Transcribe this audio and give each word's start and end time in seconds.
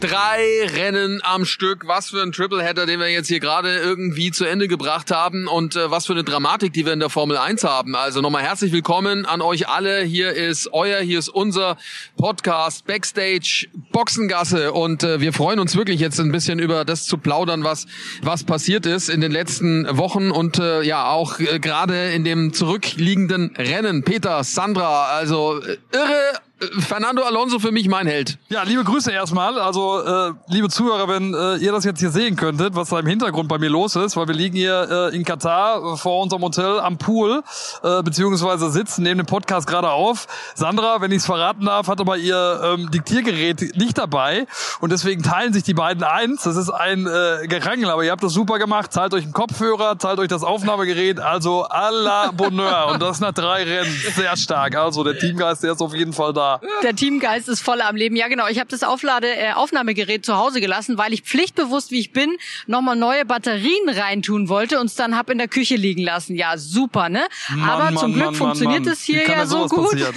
Drei 0.00 0.66
Rennen 0.76 1.20
am 1.22 1.44
Stück. 1.44 1.86
Was 1.86 2.08
für 2.08 2.22
ein 2.22 2.32
Tripleheader, 2.32 2.86
den 2.86 3.00
wir 3.00 3.08
jetzt 3.08 3.28
hier 3.28 3.38
gerade 3.38 3.76
irgendwie 3.76 4.30
zu 4.30 4.46
Ende 4.46 4.66
gebracht 4.66 5.10
haben 5.10 5.46
und 5.46 5.76
äh, 5.76 5.90
was 5.90 6.06
für 6.06 6.14
eine 6.14 6.24
Dramatik, 6.24 6.72
die 6.72 6.86
wir 6.86 6.94
in 6.94 7.00
der 7.00 7.10
Formel 7.10 7.36
1 7.36 7.64
haben. 7.64 7.94
Also 7.94 8.22
nochmal 8.22 8.42
herzlich 8.42 8.72
willkommen 8.72 9.26
an 9.26 9.42
euch 9.42 9.68
alle. 9.68 10.00
Hier 10.00 10.32
ist 10.32 10.72
euer, 10.72 11.00
hier 11.00 11.18
ist 11.18 11.28
unser 11.28 11.76
Podcast 12.16 12.86
Backstage 12.86 13.68
Boxengasse 13.92 14.72
und 14.72 15.02
äh, 15.02 15.20
wir 15.20 15.34
freuen 15.34 15.58
uns 15.58 15.76
wirklich 15.76 16.00
jetzt 16.00 16.18
ein 16.18 16.32
bisschen 16.32 16.60
über 16.60 16.86
das 16.86 17.04
zu 17.04 17.18
plaudern, 17.18 17.62
was 17.62 17.86
was 18.22 18.44
passiert 18.44 18.86
ist 18.86 19.10
in 19.10 19.20
den 19.20 19.32
letzten 19.32 19.86
Wochen 19.98 20.30
und 20.30 20.58
äh, 20.58 20.80
ja 20.80 21.10
auch 21.10 21.38
äh, 21.40 21.58
gerade 21.58 22.12
in 22.12 22.24
dem 22.24 22.54
zurückliegenden 22.54 23.54
Rennen. 23.54 24.02
Peter, 24.02 24.44
Sandra, 24.44 25.08
also 25.08 25.60
äh, 25.60 25.76
irre 25.92 26.40
Fernando 26.80 27.22
Alonso 27.22 27.58
für 27.58 27.72
mich 27.72 27.88
mein 27.88 28.06
Held. 28.06 28.38
Ja, 28.50 28.64
liebe 28.64 28.84
Grüße 28.84 29.10
erstmal. 29.10 29.58
Also, 29.58 30.02
äh, 30.02 30.32
liebe 30.48 30.68
Zuhörer, 30.68 31.08
wenn 31.08 31.32
äh, 31.32 31.56
ihr 31.56 31.72
das 31.72 31.84
jetzt 31.84 32.00
hier 32.00 32.10
sehen 32.10 32.36
könntet, 32.36 32.74
was 32.74 32.90
da 32.90 32.98
im 32.98 33.06
Hintergrund 33.06 33.48
bei 33.48 33.58
mir 33.58 33.70
los 33.70 33.96
ist, 33.96 34.16
weil 34.16 34.28
wir 34.28 34.34
liegen 34.34 34.56
hier 34.56 35.10
äh, 35.12 35.16
in 35.16 35.24
Katar 35.24 35.96
vor 35.96 36.22
unserem 36.22 36.42
Hotel 36.42 36.78
am 36.80 36.98
Pool, 36.98 37.42
äh, 37.82 38.02
beziehungsweise 38.02 38.70
sitzen, 38.70 39.02
nehmen 39.02 39.18
den 39.18 39.26
Podcast 39.26 39.66
gerade 39.66 39.90
auf. 39.90 40.26
Sandra, 40.54 41.00
wenn 41.00 41.10
ich 41.12 41.18
es 41.18 41.26
verraten 41.26 41.64
darf, 41.64 41.88
hat 41.88 42.00
aber 42.00 42.18
ihr 42.18 42.60
ähm, 42.62 42.90
Diktiergerät 42.90 43.76
nicht 43.76 43.96
dabei 43.96 44.46
und 44.80 44.92
deswegen 44.92 45.22
teilen 45.22 45.54
sich 45.54 45.62
die 45.62 45.74
beiden 45.74 46.02
eins. 46.02 46.42
Das 46.42 46.56
ist 46.56 46.68
ein 46.68 47.06
äh, 47.06 47.46
Gerangel, 47.46 47.88
aber 47.88 48.04
ihr 48.04 48.10
habt 48.10 48.22
das 48.22 48.32
super 48.34 48.58
gemacht. 48.58 48.92
Zahlt 48.92 49.14
euch 49.14 49.24
einen 49.24 49.32
Kopfhörer, 49.32 49.98
zahlt 49.98 50.18
euch 50.18 50.28
das 50.28 50.42
Aufnahmegerät, 50.42 51.20
also 51.20 51.66
à 51.66 51.90
la 51.90 52.32
Bonheur. 52.32 52.88
und 52.92 53.00
das 53.00 53.20
nach 53.20 53.32
drei 53.32 53.62
Rennen. 53.62 53.94
Sehr 54.14 54.36
stark. 54.36 54.76
Also, 54.76 55.04
der 55.04 55.18
Teamgeist, 55.18 55.62
der 55.62 55.72
ist 55.72 55.80
auf 55.80 55.94
jeden 55.94 56.12
Fall 56.12 56.32
da. 56.32 56.49
Der 56.82 56.94
Teamgeist 56.94 57.48
ist 57.48 57.60
voll 57.60 57.80
am 57.80 57.96
Leben. 57.96 58.16
Ja, 58.16 58.28
genau. 58.28 58.48
Ich 58.48 58.58
habe 58.58 58.68
das 58.68 58.82
Auflade 58.82 59.28
äh, 59.28 59.52
Aufnahmegerät 59.52 60.24
zu 60.24 60.36
Hause 60.36 60.60
gelassen, 60.60 60.98
weil 60.98 61.12
ich 61.12 61.22
pflichtbewusst, 61.22 61.90
wie 61.90 62.00
ich 62.00 62.12
bin, 62.12 62.36
nochmal 62.66 62.96
neue 62.96 63.24
Batterien 63.24 63.88
reintun 63.88 64.48
wollte 64.48 64.80
und 64.80 64.86
es 64.86 64.94
dann 64.94 65.16
hab 65.16 65.30
in 65.30 65.38
der 65.38 65.48
Küche 65.48 65.76
liegen 65.76 66.02
lassen. 66.02 66.34
Ja, 66.34 66.58
super, 66.58 67.08
ne? 67.08 67.22
Mann, 67.48 67.68
Aber 67.68 67.84
Mann, 67.84 67.96
zum 67.96 68.12
Glück 68.12 68.26
Mann, 68.26 68.34
funktioniert 68.34 68.86
es 68.86 69.02
hier 69.02 69.26
ja 69.26 69.46
so 69.46 69.66
gut. 69.66 69.96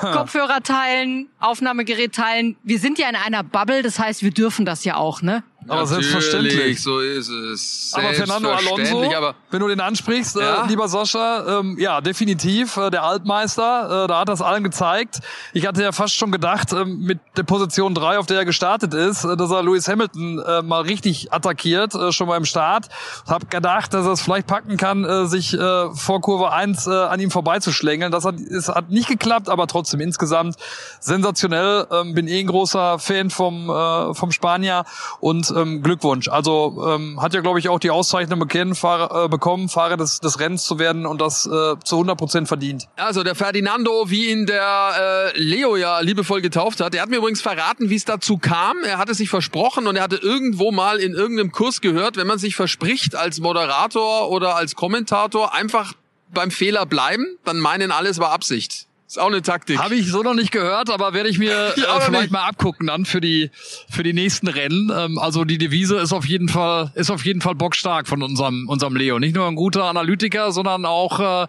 Kopfhörer 0.00 0.62
teilen, 0.62 1.28
Aufnahmegerät 1.38 2.14
teilen. 2.14 2.56
Wir 2.62 2.78
sind 2.78 2.98
ja 2.98 3.08
in 3.08 3.16
einer 3.16 3.42
Bubble, 3.42 3.82
das 3.82 3.98
heißt, 3.98 4.22
wir 4.22 4.30
dürfen 4.30 4.64
das 4.64 4.84
ja 4.84 4.96
auch, 4.96 5.22
ne? 5.22 5.42
Aber 5.68 5.82
Natürlich, 5.82 6.10
selbstverständlich. 6.10 6.82
so 6.82 7.00
ist 7.00 7.28
es. 7.28 7.92
Aber 7.94 8.14
Fernando 8.14 8.50
Alonso, 8.50 9.12
aber 9.14 9.34
wenn 9.50 9.60
du 9.60 9.68
den 9.68 9.80
ansprichst, 9.80 10.36
Ja? 10.36 10.64
äh, 10.64 10.68
lieber 10.68 10.88
Sascha, 10.88 11.60
ähm, 11.60 11.76
ja, 11.78 12.00
definitiv, 12.00 12.76
äh, 12.78 12.90
der 12.90 13.02
Altmeister, 13.04 14.04
äh, 14.04 14.08
da 14.08 14.20
hat 14.20 14.28
das 14.28 14.40
allen 14.42 14.64
gezeigt. 14.64 15.20
Ich 15.52 15.66
hatte 15.66 15.82
ja 15.82 15.92
fast 15.92 16.14
schon 16.14 16.32
gedacht, 16.32 16.72
ähm, 16.72 17.00
mit 17.00 17.20
der 17.36 17.42
Position 17.42 17.94
3, 17.94 18.18
auf 18.18 18.26
der 18.26 18.38
er 18.38 18.44
gestartet 18.46 18.94
ist, 18.94 19.24
äh, 19.24 19.36
dass 19.36 19.50
er 19.50 19.62
Lewis 19.62 19.86
Hamilton 19.86 20.38
äh, 20.38 20.62
mal 20.62 20.80
richtig 20.82 21.32
attackiert, 21.32 21.94
äh, 21.94 22.10
schon 22.10 22.26
beim 22.28 22.46
Start. 22.46 22.88
Hab 23.28 23.50
gedacht, 23.50 23.92
dass 23.92 24.06
er 24.06 24.12
es 24.12 24.22
vielleicht 24.22 24.46
packen 24.46 24.76
kann, 24.78 25.04
äh, 25.04 25.26
sich 25.26 25.52
äh, 25.54 25.94
vor 25.94 26.20
Kurve 26.22 26.52
1 26.52 26.86
äh, 26.86 26.90
an 26.90 27.20
ihm 27.20 27.30
vorbeizuschlängeln. 27.30 28.10
Das 28.10 28.24
hat, 28.24 28.36
es 28.40 28.68
hat 28.68 28.90
nicht 28.90 29.08
geklappt, 29.08 29.48
aber 29.50 29.66
trotzdem 29.66 30.00
insgesamt 30.00 30.56
sensationell. 31.00 31.86
Ähm, 31.90 32.14
bin 32.14 32.28
eh 32.28 32.40
ein 32.40 32.46
großer 32.46 32.98
Fan 32.98 33.30
vom, 33.30 33.68
äh, 33.70 34.14
vom 34.14 34.32
Spanier 34.32 34.84
und 35.20 35.49
ähm, 35.50 35.82
Glückwunsch. 35.82 36.28
Also 36.28 36.84
ähm, 36.88 37.20
hat 37.20 37.34
ja, 37.34 37.40
glaube 37.40 37.58
ich, 37.58 37.68
auch 37.68 37.78
die 37.78 37.90
Auszeichnung 37.90 38.38
bekennen, 38.38 38.74
Fahrer, 38.74 39.24
äh, 39.24 39.28
bekommen, 39.28 39.68
Fahrer 39.68 39.96
des, 39.96 40.20
des 40.20 40.40
Rennens 40.40 40.64
zu 40.64 40.78
werden 40.78 41.06
und 41.06 41.20
das 41.20 41.46
äh, 41.46 41.74
zu 41.84 41.96
100 41.96 42.18
Prozent 42.18 42.48
verdient. 42.48 42.88
Also 42.96 43.22
der 43.22 43.34
Ferdinando, 43.34 44.10
wie 44.10 44.30
ihn 44.30 44.46
der 44.46 45.32
äh, 45.34 45.38
Leo 45.38 45.76
ja 45.76 46.00
liebevoll 46.00 46.40
getauft 46.40 46.80
hat, 46.80 46.94
der 46.94 47.02
hat 47.02 47.08
mir 47.08 47.16
übrigens 47.16 47.40
verraten, 47.40 47.90
wie 47.90 47.96
es 47.96 48.04
dazu 48.04 48.38
kam. 48.38 48.78
Er 48.84 48.98
hatte 48.98 49.14
sich 49.14 49.28
versprochen 49.28 49.86
und 49.86 49.96
er 49.96 50.02
hatte 50.02 50.16
irgendwo 50.16 50.72
mal 50.72 50.98
in 50.98 51.14
irgendeinem 51.14 51.52
Kurs 51.52 51.80
gehört, 51.80 52.16
wenn 52.16 52.26
man 52.26 52.38
sich 52.38 52.56
verspricht 52.56 53.14
als 53.14 53.40
Moderator 53.40 54.30
oder 54.30 54.56
als 54.56 54.74
Kommentator, 54.74 55.54
einfach 55.54 55.94
beim 56.32 56.50
Fehler 56.50 56.86
bleiben, 56.86 57.26
dann 57.44 57.58
meinen 57.58 57.90
alle, 57.90 58.08
es 58.08 58.18
war 58.18 58.30
Absicht. 58.30 58.86
Ist 59.10 59.18
auch 59.18 59.26
eine 59.26 59.42
Taktik. 59.42 59.80
Habe 59.80 59.96
ich 59.96 60.06
so 60.06 60.22
noch 60.22 60.34
nicht 60.34 60.52
gehört, 60.52 60.88
aber 60.88 61.12
werde 61.14 61.28
ich 61.28 61.40
mir 61.40 61.48
Ja, 61.76 61.96
äh, 61.96 62.00
vielleicht 62.00 62.12
nicht. 62.12 62.30
mal 62.30 62.44
abgucken 62.46 62.86
dann 62.86 63.04
für 63.04 63.20
die 63.20 63.50
für 63.90 64.04
die 64.04 64.12
nächsten 64.12 64.46
Rennen. 64.46 64.92
Ähm, 64.96 65.18
also 65.18 65.44
die 65.44 65.58
Devise 65.58 65.96
ist 65.96 66.12
auf 66.12 66.26
jeden 66.26 66.48
Fall 66.48 66.92
ist 66.94 67.10
auf 67.10 67.24
jeden 67.24 67.40
Fall 67.40 67.56
bockstark 67.56 68.06
von 68.06 68.22
unserem 68.22 68.68
unserem 68.68 68.94
Leo. 68.94 69.18
Nicht 69.18 69.34
nur 69.34 69.48
ein 69.48 69.56
guter 69.56 69.86
Analytiker, 69.86 70.52
sondern 70.52 70.86
auch 70.86 71.18
äh, 71.18 71.48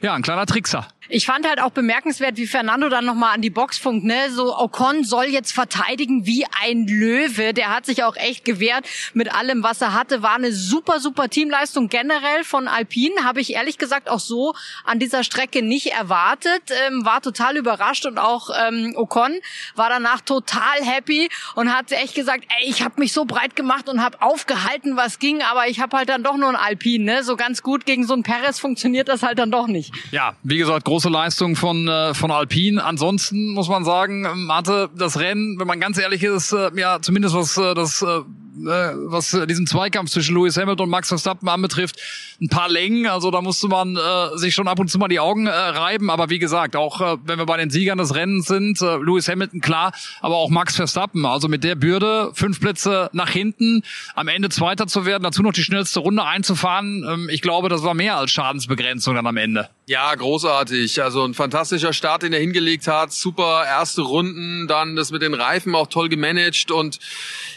ja 0.00 0.14
ein 0.14 0.22
kleiner 0.22 0.46
Trickser. 0.46 0.88
Ich 1.08 1.26
fand 1.26 1.46
halt 1.46 1.60
auch 1.60 1.72
bemerkenswert, 1.72 2.38
wie 2.38 2.46
Fernando 2.46 2.88
dann 2.88 3.04
nochmal 3.04 3.34
an 3.34 3.42
die 3.42 3.50
Box 3.50 3.76
funkt, 3.76 4.04
ne? 4.04 4.30
So, 4.30 4.56
Ocon 4.56 5.04
soll 5.04 5.26
jetzt 5.26 5.52
verteidigen 5.52 6.24
wie 6.24 6.46
ein 6.64 6.86
Löwe. 6.86 7.52
Der 7.52 7.68
hat 7.74 7.84
sich 7.84 8.04
auch 8.04 8.16
echt 8.16 8.46
gewehrt 8.46 8.86
mit 9.12 9.34
allem, 9.34 9.62
was 9.62 9.82
er 9.82 9.92
hatte. 9.92 10.22
War 10.22 10.36
eine 10.36 10.52
super, 10.52 11.00
super 11.00 11.28
Teamleistung 11.28 11.88
generell 11.88 12.44
von 12.44 12.66
Alpine. 12.66 13.24
Habe 13.24 13.42
ich 13.42 13.52
ehrlich 13.52 13.76
gesagt 13.76 14.08
auch 14.08 14.20
so 14.20 14.54
an 14.84 15.00
dieser 15.00 15.22
Strecke 15.22 15.60
nicht 15.60 15.88
erwartet. 15.88 16.62
Ähm, 16.86 17.01
war 17.04 17.20
total 17.20 17.56
überrascht 17.56 18.06
und 18.06 18.18
auch 18.18 18.50
ähm, 18.66 18.94
Ocon 18.96 19.32
war 19.74 19.88
danach 19.88 20.20
total 20.20 20.82
happy 20.82 21.28
und 21.54 21.72
hat 21.72 21.92
echt 21.92 22.14
gesagt, 22.14 22.44
ey, 22.60 22.68
ich 22.68 22.82
habe 22.82 22.94
mich 22.98 23.12
so 23.12 23.24
breit 23.24 23.56
gemacht 23.56 23.88
und 23.88 24.02
habe 24.02 24.20
aufgehalten, 24.22 24.96
was 24.96 25.18
ging, 25.18 25.42
aber 25.42 25.68
ich 25.68 25.80
habe 25.80 25.96
halt 25.96 26.08
dann 26.08 26.22
doch 26.22 26.36
nur 26.36 26.48
ein 26.48 26.56
Alpine, 26.56 27.04
ne? 27.04 27.24
So 27.24 27.36
ganz 27.36 27.62
gut 27.62 27.86
gegen 27.86 28.06
so 28.06 28.14
ein 28.14 28.22
Perez 28.22 28.58
funktioniert 28.58 29.08
das 29.08 29.22
halt 29.22 29.38
dann 29.38 29.50
doch 29.50 29.66
nicht. 29.66 29.92
Ja, 30.10 30.34
wie 30.42 30.58
gesagt, 30.58 30.84
große 30.84 31.08
Leistung 31.08 31.56
von 31.56 31.88
äh, 31.88 32.14
von 32.14 32.30
Alpine. 32.30 32.82
Ansonsten 32.82 33.52
muss 33.52 33.68
man 33.68 33.84
sagen, 33.84 34.26
hatte 34.48 34.90
das 34.96 35.18
Rennen, 35.18 35.58
wenn 35.58 35.66
man 35.66 35.80
ganz 35.80 35.98
ehrlich 35.98 36.22
ist, 36.22 36.52
äh, 36.52 36.70
ja 36.76 37.00
zumindest 37.00 37.34
was 37.34 37.56
äh, 37.56 37.74
das 37.74 38.02
äh, 38.02 38.20
äh, 38.52 38.92
was 39.06 39.32
äh, 39.34 39.46
diesen 39.46 39.66
Zweikampf 39.66 40.10
zwischen 40.10 40.34
Lewis 40.34 40.56
Hamilton 40.56 40.84
und 40.84 40.90
Max 40.90 41.08
Verstappen 41.08 41.48
anbetrifft, 41.48 41.96
ein 42.40 42.48
paar 42.48 42.68
Längen. 42.68 43.06
Also 43.06 43.30
da 43.30 43.40
musste 43.40 43.68
man 43.68 43.96
äh, 43.96 44.36
sich 44.36 44.54
schon 44.54 44.68
ab 44.68 44.78
und 44.78 44.88
zu 44.88 44.98
mal 44.98 45.08
die 45.08 45.20
Augen 45.20 45.46
äh, 45.46 45.50
reiben. 45.50 46.10
Aber 46.10 46.30
wie 46.30 46.38
gesagt, 46.38 46.76
auch 46.76 47.00
äh, 47.00 47.16
wenn 47.24 47.38
wir 47.38 47.46
bei 47.46 47.56
den 47.56 47.70
Siegern 47.70 47.98
des 47.98 48.14
Rennens 48.14 48.46
sind, 48.46 48.80
äh, 48.82 48.96
Lewis 48.96 49.28
Hamilton 49.28 49.60
klar, 49.60 49.92
aber 50.20 50.36
auch 50.36 50.50
Max 50.50 50.76
Verstappen. 50.76 51.24
Also 51.24 51.48
mit 51.48 51.64
der 51.64 51.74
Bürde 51.74 52.30
fünf 52.34 52.60
Plätze 52.60 53.10
nach 53.12 53.30
hinten, 53.30 53.82
am 54.14 54.28
Ende 54.28 54.48
Zweiter 54.48 54.86
zu 54.86 55.06
werden, 55.06 55.22
dazu 55.22 55.42
noch 55.42 55.52
die 55.52 55.64
schnellste 55.64 56.00
Runde 56.00 56.24
einzufahren. 56.24 57.04
Ähm, 57.08 57.28
ich 57.30 57.42
glaube, 57.42 57.68
das 57.68 57.82
war 57.82 57.94
mehr 57.94 58.16
als 58.16 58.30
Schadensbegrenzung 58.32 59.14
dann 59.14 59.26
am 59.26 59.36
Ende. 59.36 59.68
Ja, 59.86 60.14
großartig. 60.14 61.02
Also 61.02 61.24
ein 61.24 61.34
fantastischer 61.34 61.92
Start, 61.92 62.22
den 62.22 62.32
er 62.32 62.40
hingelegt 62.40 62.86
hat. 62.86 63.12
Super 63.12 63.64
erste 63.66 64.02
Runden, 64.02 64.66
dann 64.68 64.96
das 64.96 65.10
mit 65.10 65.22
den 65.22 65.34
Reifen 65.34 65.74
auch 65.74 65.86
toll 65.86 66.08
gemanagt 66.08 66.70
und 66.70 66.98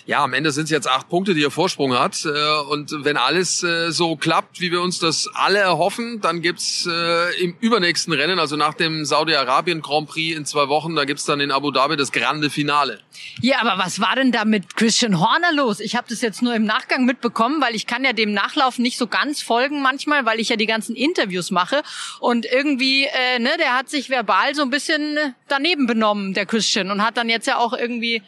ja, 0.05 0.23
am 0.23 0.34
Ende 0.34 0.51
sind 0.51 0.66
es 0.66 0.69
jetzt 0.69 0.84
acht 0.88 1.09
Punkte, 1.09 1.34
die 1.34 1.44
er 1.44 1.51
Vorsprung 1.51 1.97
hat. 1.97 2.25
Äh, 2.25 2.29
Und 2.69 3.03
wenn 3.03 3.18
alles 3.18 3.63
äh, 3.63 3.91
so 3.91 4.16
klappt, 4.16 4.59
wie 4.59 4.72
wir 4.72 4.81
uns 4.81 5.00
das 5.00 5.29
alle 5.34 5.59
erhoffen, 5.59 6.22
dann 6.22 6.41
gibt's 6.41 6.88
äh, 6.90 7.44
im 7.44 7.56
übernächsten 7.59 8.13
Rennen, 8.13 8.40
also 8.40 8.56
nach 8.56 8.73
dem 8.73 9.06
Saudi-Arabien 9.06 9.81
Grand 9.81 10.09
Prix 10.09 10.38
in 10.38 10.46
zwei 10.46 10.68
Wochen, 10.68 10.96
da 10.96 11.06
gibt's 11.06 11.25
dann 11.25 11.40
in 11.40 11.51
Abu 11.51 11.72
Dhabi 11.72 11.96
das 11.96 12.12
grande 12.12 12.50
Finale. 12.50 13.00
Ja, 13.41 13.62
aber 13.62 13.84
was 13.84 14.00
war 14.00 14.16
denn 14.16 14.31
da 14.31 14.46
mit 14.46 14.75
Christian 14.75 15.19
Horner 15.19 15.53
los? 15.53 15.79
Ich 15.79 15.96
habe 15.96 16.07
das 16.09 16.22
jetzt 16.22 16.41
nur 16.41 16.53
im 16.56 16.66
Nachgang 16.66 17.06
mitbekommen, 17.06 17.62
weil 17.62 17.75
ich 17.75 17.88
kann 17.88 18.03
ja 18.03 18.13
dem 18.13 18.34
Nachlauf 18.34 18.79
nicht 18.79 18.97
so 18.97 19.07
ganz 19.07 19.41
folgen 19.41 19.81
manchmal, 19.81 20.25
weil 20.25 20.40
ich 20.40 20.50
ja 20.50 20.56
die 20.56 20.66
ganzen 20.66 20.96
Interviews 20.96 21.52
mache 21.52 21.81
und 22.19 22.46
irgendwie, 22.46 23.06
äh, 23.06 23.40
ne, 23.40 23.52
der 23.59 23.78
hat 23.78 23.90
sich 23.90 24.09
verbal 24.09 24.55
so 24.55 24.61
ein 24.61 24.70
bisschen 24.70 25.17
daneben 25.47 25.87
benommen, 25.87 26.34
der 26.34 26.46
Christian, 26.46 26.91
und 26.91 27.03
hat 27.03 27.17
dann 27.17 27.29
jetzt 27.29 27.47
ja 27.47 27.58
auch 27.58 27.73
irgendwie 27.73 28.22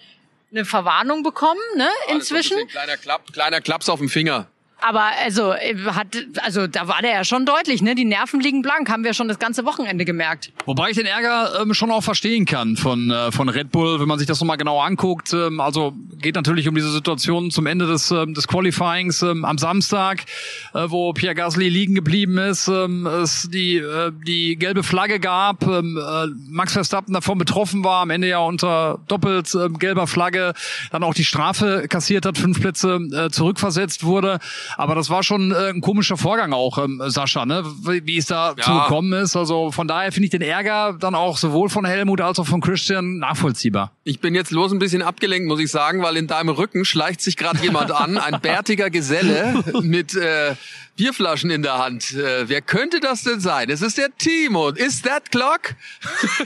eine 0.51 0.65
Verwarnung 0.65 1.23
bekommen, 1.23 1.61
ne, 1.75 1.89
inzwischen. 2.09 2.57
Ein 2.57 2.67
kleiner, 2.67 2.97
Klapp, 2.97 3.33
kleiner 3.33 3.61
Klaps 3.61 3.89
auf 3.89 3.99
dem 3.99 4.09
Finger. 4.09 4.47
Aber 4.79 5.03
also 5.23 5.53
äh, 5.53 5.75
hat, 5.87 6.07
also 6.43 6.67
da 6.67 6.87
war 6.87 7.01
der 7.01 7.11
ja 7.11 7.23
schon 7.23 7.45
deutlich, 7.45 7.81
ne? 7.81 7.95
Die 7.95 8.05
Nerven 8.05 8.39
liegen 8.39 8.61
blank, 8.61 8.89
haben 8.89 9.03
wir 9.03 9.13
schon 9.13 9.27
das 9.27 9.39
ganze 9.39 9.65
Wochenende 9.65 10.05
gemerkt. 10.05 10.51
Wobei 10.65 10.91
ich 10.91 10.97
den 10.97 11.07
Ärger 11.07 11.61
ähm, 11.61 11.73
schon 11.73 11.89
auch 11.89 12.03
verstehen 12.03 12.45
kann 12.45 12.77
von, 12.77 13.09
äh, 13.09 13.31
von 13.31 13.49
Red 13.49 13.71
Bull, 13.71 13.99
wenn 13.99 14.07
man 14.07 14.19
sich 14.19 14.27
das 14.27 14.39
nochmal 14.39 14.57
genau 14.57 14.79
anguckt. 14.79 15.33
Ähm, 15.33 15.59
also 15.59 15.93
geht 16.19 16.35
natürlich 16.35 16.67
um 16.67 16.75
diese 16.75 16.91
Situation 16.91 17.49
zum 17.49 17.65
Ende 17.65 17.87
des, 17.87 18.11
ähm, 18.11 18.35
des 18.35 18.47
Qualifyings 18.47 19.23
ähm, 19.23 19.45
am 19.45 19.57
Samstag, 19.57 20.25
äh, 20.73 20.85
wo 20.87 21.11
Pierre 21.13 21.35
Gasly 21.35 21.69
liegen 21.69 21.95
geblieben 21.95 22.37
ist, 22.37 22.67
ähm, 22.67 23.07
es 23.07 23.49
die, 23.51 23.77
äh, 23.77 24.11
die 24.27 24.57
gelbe 24.57 24.83
Flagge 24.83 25.19
gab, 25.19 25.63
ähm, 25.63 25.97
äh, 25.97 26.27
Max 26.49 26.73
Verstappen 26.73 27.13
davon 27.13 27.39
betroffen 27.39 27.83
war, 27.83 28.01
am 28.01 28.11
Ende 28.11 28.27
ja 28.27 28.39
unter 28.39 28.99
doppelt 29.07 29.53
ähm, 29.55 29.79
gelber 29.79 30.05
Flagge, 30.05 30.53
dann 30.91 31.03
auch 31.03 31.15
die 31.15 31.23
Strafe 31.23 31.87
kassiert 31.89 32.27
hat, 32.27 32.37
fünf 32.37 32.61
Plätze 32.61 32.99
äh, 33.11 33.29
zurückversetzt 33.29 34.03
wurde. 34.03 34.39
Aber 34.75 34.95
das 34.95 35.09
war 35.09 35.23
schon 35.23 35.51
äh, 35.51 35.69
ein 35.69 35.81
komischer 35.81 36.17
Vorgang 36.17 36.53
auch, 36.53 36.77
ähm, 36.77 37.01
Sascha, 37.07 37.45
ne? 37.45 37.63
wie, 37.83 38.05
wie 38.05 38.17
es 38.17 38.25
da 38.25 38.55
ja. 38.57 38.83
gekommen 38.83 39.13
ist. 39.13 39.35
Also 39.35 39.71
von 39.71 39.87
daher 39.87 40.11
finde 40.11 40.25
ich 40.25 40.31
den 40.31 40.41
Ärger 40.41 40.97
dann 40.99 41.15
auch 41.15 41.37
sowohl 41.37 41.69
von 41.69 41.85
Helmut 41.85 42.21
als 42.21 42.39
auch 42.39 42.47
von 42.47 42.61
Christian 42.61 43.17
nachvollziehbar. 43.17 43.91
Ich 44.03 44.19
bin 44.19 44.35
jetzt 44.35 44.51
los 44.51 44.71
ein 44.71 44.79
bisschen 44.79 45.01
abgelenkt, 45.01 45.47
muss 45.47 45.59
ich 45.59 45.71
sagen, 45.71 46.01
weil 46.01 46.17
in 46.17 46.27
deinem 46.27 46.49
Rücken 46.49 46.85
schleicht 46.85 47.21
sich 47.21 47.37
gerade 47.37 47.59
jemand 47.63 47.91
an, 47.91 48.17
ein 48.17 48.39
bärtiger 48.41 48.89
Geselle 48.89 49.63
mit 49.81 50.15
äh, 50.15 50.55
Bierflaschen 50.97 51.51
in 51.51 51.61
der 51.61 51.77
Hand. 51.77 52.13
Äh, 52.13 52.49
wer 52.49 52.61
könnte 52.61 52.99
das 52.99 53.23
denn 53.23 53.39
sein? 53.39 53.69
Es 53.69 53.81
ist 53.81 53.97
der 53.97 54.09
Timo. 54.17 54.69
Ist 54.69 55.05
that 55.05 55.31
clock? 55.31 55.75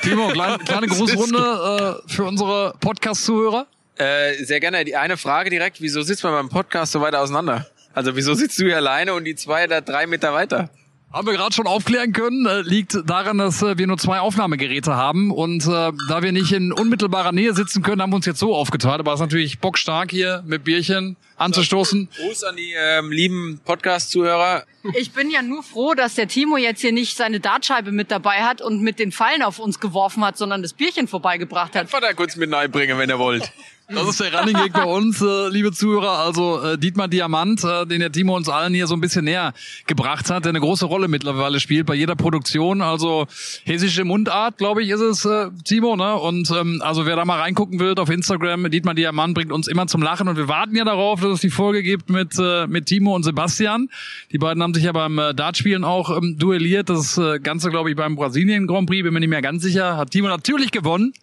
Timo, 0.01 0.27
kleine, 0.33 0.57
kleine 0.59 0.87
Grußrunde 0.87 2.01
äh, 2.05 2.11
für 2.11 2.25
unsere 2.25 2.75
Podcast-Zuhörer. 2.81 3.65
Äh, 3.95 4.43
sehr 4.43 4.59
gerne. 4.59 4.83
Die 4.83 4.95
eine 4.95 5.15
Frage 5.15 5.49
direkt, 5.49 5.79
wieso 5.79 6.01
sitzt 6.01 6.23
man 6.23 6.33
beim 6.33 6.49
Podcast 6.49 6.91
so 6.91 7.01
weit 7.01 7.15
auseinander? 7.15 7.67
Also 7.93 8.15
wieso 8.15 8.33
sitzt 8.33 8.59
du 8.59 8.65
hier 8.65 8.77
alleine 8.77 9.13
und 9.13 9.25
die 9.25 9.35
zwei 9.35 9.67
da 9.67 9.81
drei 9.81 10.07
Meter 10.07 10.33
weiter? 10.33 10.69
Haben 11.13 11.27
wir 11.27 11.33
gerade 11.33 11.53
schon 11.53 11.67
aufklären 11.67 12.13
können, 12.13 12.45
äh, 12.45 12.61
liegt 12.61 12.97
daran, 13.05 13.37
dass 13.37 13.61
äh, 13.61 13.77
wir 13.77 13.85
nur 13.85 13.97
zwei 13.97 14.21
Aufnahmegeräte 14.21 14.95
haben 14.95 15.29
und 15.29 15.65
äh, 15.65 15.91
da 16.07 16.21
wir 16.23 16.31
nicht 16.31 16.53
in 16.53 16.71
unmittelbarer 16.71 17.33
Nähe 17.33 17.53
sitzen 17.53 17.81
können, 17.81 18.01
haben 18.01 18.11
wir 18.11 18.15
uns 18.15 18.25
jetzt 18.25 18.39
so 18.39 18.55
aufgeteilt. 18.55 19.01
Aber 19.01 19.11
es 19.11 19.19
ist 19.19 19.25
natürlich 19.25 19.59
bockstark 19.59 20.09
hier 20.09 20.41
mit 20.47 20.63
Bierchen 20.63 21.17
anzustoßen. 21.35 22.07
Gruß 22.15 22.45
an 22.45 22.55
die 22.55 22.73
ähm, 22.77 23.11
lieben 23.11 23.59
Podcast-Zuhörer. 23.65 24.63
Ich 24.93 25.11
bin 25.11 25.29
ja 25.29 25.41
nur 25.41 25.63
froh, 25.63 25.95
dass 25.95 26.15
der 26.15 26.29
Timo 26.29 26.55
jetzt 26.55 26.79
hier 26.79 26.93
nicht 26.93 27.17
seine 27.17 27.41
Dartscheibe 27.41 27.91
mit 27.91 28.09
dabei 28.09 28.43
hat 28.43 28.61
und 28.61 28.81
mit 28.81 28.97
den 28.97 29.11
Fallen 29.11 29.41
auf 29.41 29.59
uns 29.59 29.81
geworfen 29.81 30.23
hat, 30.23 30.37
sondern 30.37 30.61
das 30.61 30.71
Bierchen 30.71 31.09
vorbeigebracht 31.09 31.75
hat. 31.75 31.91
Da 31.91 32.13
kurz 32.13 32.37
mit 32.37 32.53
reinbringen, 32.53 32.97
wenn 32.97 33.09
ihr 33.09 33.19
wollt. 33.19 33.51
Das 33.93 34.07
ist 34.07 34.21
der 34.21 34.33
Running 34.33 34.55
Gag 34.55 34.73
bei 34.73 34.85
uns, 34.85 35.21
äh, 35.21 35.49
liebe 35.49 35.71
Zuhörer. 35.71 36.19
Also 36.19 36.61
äh, 36.61 36.77
Dietmar 36.77 37.09
Diamant, 37.09 37.63
äh, 37.63 37.85
den 37.85 37.99
der 37.99 38.11
Timo 38.11 38.37
uns 38.37 38.47
allen 38.47 38.73
hier 38.73 38.87
so 38.87 38.93
ein 38.93 39.01
bisschen 39.01 39.25
näher 39.25 39.53
gebracht 39.85 40.29
hat, 40.29 40.45
der 40.45 40.51
eine 40.51 40.61
große 40.61 40.85
Rolle 40.85 41.09
mittlerweile 41.09 41.59
spielt 41.59 41.87
bei 41.87 41.95
jeder 41.95 42.15
Produktion. 42.15 42.81
Also 42.81 43.27
hessische 43.65 44.05
Mundart, 44.05 44.57
glaube 44.57 44.81
ich, 44.83 44.89
ist 44.89 45.01
es, 45.01 45.25
äh, 45.25 45.49
Timo. 45.65 45.97
Ne? 45.97 46.15
Und 46.15 46.49
ähm, 46.51 46.81
also 46.83 47.05
wer 47.05 47.17
da 47.17 47.25
mal 47.25 47.39
reingucken 47.39 47.79
will 47.79 47.93
auf 47.97 48.09
Instagram, 48.09 48.69
Dietmar 48.71 48.93
Diamant 48.93 49.33
bringt 49.33 49.51
uns 49.51 49.67
immer 49.67 49.87
zum 49.87 50.01
Lachen. 50.01 50.27
Und 50.29 50.37
wir 50.37 50.47
warten 50.47 50.75
ja 50.75 50.85
darauf, 50.85 51.19
dass 51.19 51.31
es 51.31 51.41
die 51.41 51.49
Folge 51.49 51.83
gibt 51.83 52.09
mit, 52.09 52.37
äh, 52.39 52.67
mit 52.67 52.85
Timo 52.85 53.13
und 53.15 53.23
Sebastian. 53.23 53.89
Die 54.31 54.37
beiden 54.37 54.63
haben 54.63 54.73
sich 54.73 54.85
ja 54.85 54.93
beim 54.93 55.19
äh, 55.19 55.33
Dartspielen 55.33 55.83
auch 55.83 56.15
ähm, 56.15 56.37
duelliert. 56.37 56.89
Das 56.89 57.17
äh, 57.17 57.39
Ganze, 57.39 57.69
glaube 57.69 57.89
ich, 57.89 57.97
beim 57.97 58.15
Brasilien 58.15 58.67
Grand 58.67 58.87
Prix, 58.87 59.03
bin 59.03 59.13
mir 59.13 59.19
nicht 59.19 59.29
mehr 59.29 59.41
ganz 59.41 59.63
sicher. 59.63 59.97
Hat 59.97 60.11
Timo 60.11 60.29
natürlich 60.29 60.71
gewonnen 60.71 61.13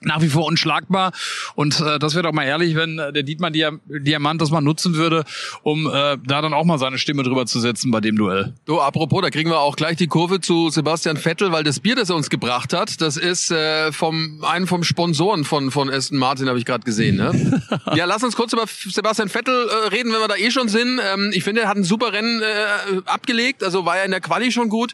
nach 0.00 0.22
wie 0.22 0.28
vor 0.28 0.46
unschlagbar. 0.46 1.12
Und 1.54 1.80
äh, 1.80 1.98
das 1.98 2.14
wäre 2.14 2.22
doch 2.22 2.32
mal 2.32 2.44
ehrlich, 2.44 2.76
wenn 2.76 2.98
äh, 2.98 3.12
der 3.12 3.24
Dietmar 3.24 3.50
Diamant 3.50 4.40
das 4.40 4.50
mal 4.50 4.60
nutzen 4.60 4.94
würde, 4.94 5.24
um 5.62 5.86
äh, 5.86 6.16
da 6.24 6.40
dann 6.40 6.54
auch 6.54 6.64
mal 6.64 6.78
seine 6.78 6.98
Stimme 6.98 7.22
drüber 7.24 7.46
zu 7.46 7.58
setzen 7.58 7.90
bei 7.90 8.00
dem 8.00 8.16
Duell. 8.16 8.54
Du, 8.64 8.80
apropos, 8.80 9.22
da 9.22 9.30
kriegen 9.30 9.50
wir 9.50 9.58
auch 9.58 9.76
gleich 9.76 9.96
die 9.96 10.06
Kurve 10.06 10.40
zu 10.40 10.70
Sebastian 10.70 11.16
Vettel, 11.16 11.50
weil 11.50 11.64
das 11.64 11.80
Bier, 11.80 11.96
das 11.96 12.10
er 12.10 12.16
uns 12.16 12.30
gebracht 12.30 12.72
hat, 12.72 13.00
das 13.00 13.16
ist 13.16 13.50
äh, 13.50 13.90
vom 13.92 14.44
einen 14.44 14.66
vom 14.66 14.84
Sponsoren 14.84 15.44
von 15.44 15.70
von 15.70 15.90
Aston 15.90 16.18
Martin, 16.18 16.48
habe 16.48 16.58
ich 16.58 16.64
gerade 16.64 16.84
gesehen. 16.84 17.16
Ne? 17.16 17.62
ja, 17.94 18.04
lass 18.04 18.22
uns 18.22 18.36
kurz 18.36 18.52
über 18.52 18.66
Sebastian 18.66 19.28
Vettel 19.28 19.68
äh, 19.68 19.88
reden, 19.88 20.12
wenn 20.12 20.20
wir 20.20 20.28
da 20.28 20.36
eh 20.36 20.50
schon 20.50 20.68
sind. 20.68 21.00
Ähm, 21.12 21.32
ich 21.34 21.42
finde, 21.42 21.62
er 21.62 21.68
hat 21.68 21.76
ein 21.76 21.84
super 21.84 22.12
Rennen 22.12 22.40
äh, 22.40 23.00
abgelegt, 23.04 23.64
also 23.64 23.84
war 23.84 23.98
er 23.98 24.04
in 24.04 24.12
der 24.12 24.20
Quali 24.20 24.52
schon 24.52 24.68
gut. 24.68 24.92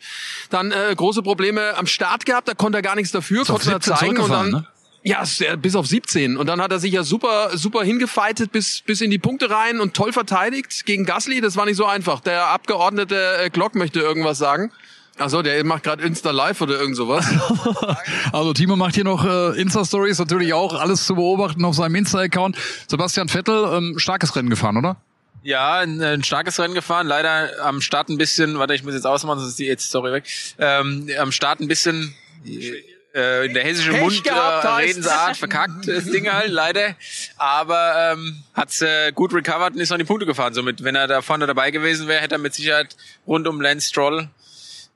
Dann 0.49 0.73
äh, 0.73 0.95
große 0.97 1.23
Probleme 1.23 1.77
am 1.77 1.87
Start 1.87 2.25
gehabt, 2.25 2.49
da 2.49 2.55
konnte 2.55 2.79
er 2.79 2.83
gar 2.83 2.97
nichts 2.97 3.13
dafür, 3.13 3.45
konnte 3.45 3.71
er 3.71 3.81
zeigen 3.81 4.19
und 4.19 4.31
dann 4.31 4.51
ne? 4.51 4.67
Ja, 5.07 5.23
bis 5.59 5.77
auf 5.77 5.87
17. 5.87 6.39
Und 6.39 6.47
dann 6.47 6.63
hat 6.63 6.73
er 6.73 6.79
sich 6.79 6.95
ja 6.95 7.03
super, 7.03 7.51
super 7.59 7.85
hingefeitet 7.85 8.53
bis, 8.53 8.81
bis 8.81 9.03
in 9.03 9.11
die 9.11 9.19
Punkte 9.19 9.51
rein 9.51 9.81
und 9.81 9.93
toll 9.93 10.15
verteidigt 10.15 10.87
gegen 10.87 11.05
Gasly. 11.05 11.43
Das 11.43 11.57
war 11.57 11.67
nicht 11.67 11.77
so 11.77 11.85
einfach. 11.85 12.21
Der 12.21 12.47
Abgeordnete 12.47 13.37
äh, 13.37 13.51
Glock 13.51 13.75
möchte 13.75 14.01
irgendwas 14.01 14.39
sagen. 14.39 14.73
Ach 15.19 15.29
so, 15.29 15.43
der 15.43 15.63
macht 15.63 15.83
gerade 15.83 16.03
Insta 16.03 16.31
Live 16.31 16.63
oder 16.63 16.81
irgend 16.81 16.97
sowas. 16.97 17.27
also 18.33 18.55
Timo 18.55 18.77
macht 18.77 18.95
hier 18.95 19.05
noch 19.05 19.27
äh, 19.27 19.61
Insta 19.61 19.85
Stories 19.85 20.19
natürlich 20.19 20.55
auch 20.55 20.73
alles 20.73 21.05
zu 21.07 21.17
beobachten 21.17 21.63
auf 21.67 21.75
seinem 21.75 21.97
Insta 21.97 22.21
Account. 22.21 22.57
Sebastian 22.89 23.29
Vettel 23.29 23.75
ähm, 23.75 23.99
starkes 23.99 24.35
Rennen 24.35 24.49
gefahren, 24.49 24.79
oder? 24.79 24.97
Ja, 25.43 25.81
ein, 25.81 26.01
ein, 26.01 26.25
starkes 26.25 26.59
Rennen 26.59 26.73
gefahren. 26.73 27.07
Leider 27.07 27.51
am 27.63 27.83
Start 27.83 28.09
ein 28.09 28.17
bisschen, 28.17 28.59
warte, 28.59 28.75
ich 28.75 28.83
muss 28.83 28.95
jetzt 28.95 29.07
ausmachen, 29.07 29.39
sonst 29.39 29.51
ist 29.51 29.59
die 29.59 29.67
jetzt 29.67 29.87
Story 29.87 30.13
weg. 30.13 30.25
Ähm, 30.59 31.11
am 31.21 31.31
Start 31.31 31.61
ein 31.61 31.69
bisschen 31.69 32.15
äh, 32.47 32.73
in 33.15 33.55
der 33.55 33.63
hessischen 33.63 33.93
Pech 33.93 34.03
Mund 34.03 34.25
gehabt, 34.25 34.65
äh, 34.65 34.69
Redensart 34.69 35.37
verkackt, 35.37 35.87
das 35.87 36.05
Ding 36.05 36.29
halt, 36.31 36.51
leider. 36.51 36.97
Aber 37.37 38.13
ähm, 38.13 38.43
hat's 38.55 38.83
äh, 38.83 39.13
gut 39.13 39.33
recovered 39.33 39.75
und 39.75 39.81
ist 39.81 39.93
an 39.93 40.01
die 40.01 40.05
Punkte 40.05 40.27
gefahren. 40.27 40.53
Somit, 40.53 40.83
wenn 40.83 40.97
er 40.97 41.07
da 41.07 41.23
vorne 41.23 41.47
dabei 41.47 41.71
gewesen 41.71 42.09
wäre, 42.09 42.21
hätte 42.21 42.35
er 42.35 42.39
mit 42.39 42.55
Sicherheit 42.55 42.97
rund 43.27 43.47
um 43.47 43.61
Lance 43.61 43.89
Stroll 43.89 44.29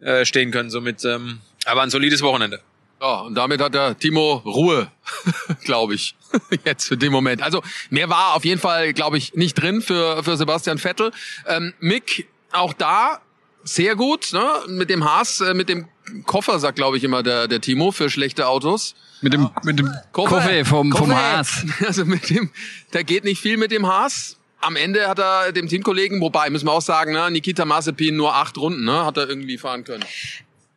äh, 0.00 0.24
stehen 0.24 0.50
können. 0.50 0.70
Somit, 0.70 1.04
ähm, 1.04 1.40
aber 1.64 1.82
ein 1.82 1.90
solides 1.90 2.22
Wochenende. 2.22 2.60
Ja, 3.00 3.20
und 3.20 3.36
damit 3.36 3.60
hat 3.60 3.74
der 3.74 3.96
Timo 3.96 4.42
Ruhe, 4.44 4.90
glaube 5.64 5.94
ich, 5.94 6.16
jetzt 6.64 6.88
für 6.88 6.96
den 6.96 7.12
Moment. 7.12 7.42
Also 7.42 7.62
mehr 7.90 8.08
war 8.08 8.34
auf 8.34 8.44
jeden 8.44 8.60
Fall, 8.60 8.92
glaube 8.92 9.18
ich, 9.18 9.34
nicht 9.34 9.54
drin 9.54 9.80
für, 9.80 10.24
für 10.24 10.36
Sebastian 10.36 10.78
Vettel. 10.78 11.12
Ähm, 11.46 11.74
Mick, 11.78 12.26
auch 12.50 12.72
da 12.72 13.20
sehr 13.62 13.96
gut, 13.96 14.32
ne? 14.32 14.48
Mit 14.68 14.90
dem 14.90 15.04
Haas, 15.04 15.40
äh, 15.40 15.54
mit 15.54 15.68
dem 15.68 15.86
Koffer, 16.26 16.58
sagt 16.58 16.76
glaube 16.76 16.96
ich 16.96 17.04
immer 17.04 17.22
der, 17.22 17.48
der 17.48 17.60
Timo, 17.60 17.90
für 17.90 18.10
schlechte 18.10 18.48
Autos. 18.48 18.94
Mit 19.20 19.32
dem, 19.32 19.50
mit 19.64 19.78
dem 19.78 19.92
Koffer, 20.12 20.36
Koffer 20.36 20.64
vom, 20.64 20.90
Koffer. 20.90 21.04
vom 21.04 21.16
Haas. 21.16 21.64
Also 21.86 22.04
mit 22.04 22.30
dem, 22.30 22.50
da 22.92 23.02
geht 23.02 23.24
nicht 23.24 23.40
viel 23.40 23.56
mit 23.56 23.70
dem 23.70 23.86
Haas. 23.86 24.36
Am 24.60 24.76
Ende 24.76 25.08
hat 25.08 25.18
er 25.18 25.52
dem 25.52 25.68
Teamkollegen, 25.68 26.20
wobei, 26.20 26.50
müssen 26.50 26.66
wir 26.66 26.72
auch 26.72 26.82
sagen, 26.82 27.12
ne, 27.12 27.30
Nikita 27.30 27.64
Mazepin 27.64 28.16
nur 28.16 28.34
acht 28.34 28.56
Runden, 28.58 28.84
ne, 28.84 29.04
hat 29.04 29.16
er 29.16 29.28
irgendwie 29.28 29.58
fahren 29.58 29.84
können. 29.84 30.04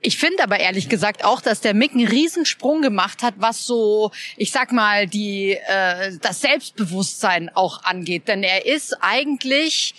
Ich 0.03 0.17
finde 0.17 0.43
aber 0.43 0.59
ehrlich 0.59 0.89
gesagt 0.89 1.23
auch, 1.23 1.41
dass 1.41 1.61
der 1.61 1.75
Mick 1.75 1.91
einen 1.93 2.07
Riesensprung 2.07 2.81
gemacht 2.81 3.21
hat, 3.21 3.35
was 3.37 3.65
so, 3.65 4.11
ich 4.35 4.51
sag 4.51 4.71
mal, 4.71 5.05
die 5.05 5.51
äh, 5.67 6.17
das 6.19 6.41
Selbstbewusstsein 6.41 7.49
auch 7.53 7.83
angeht. 7.83 8.27
Denn 8.27 8.41
er 8.41 8.65
ist 8.65 8.95
eigentlich 9.01 9.93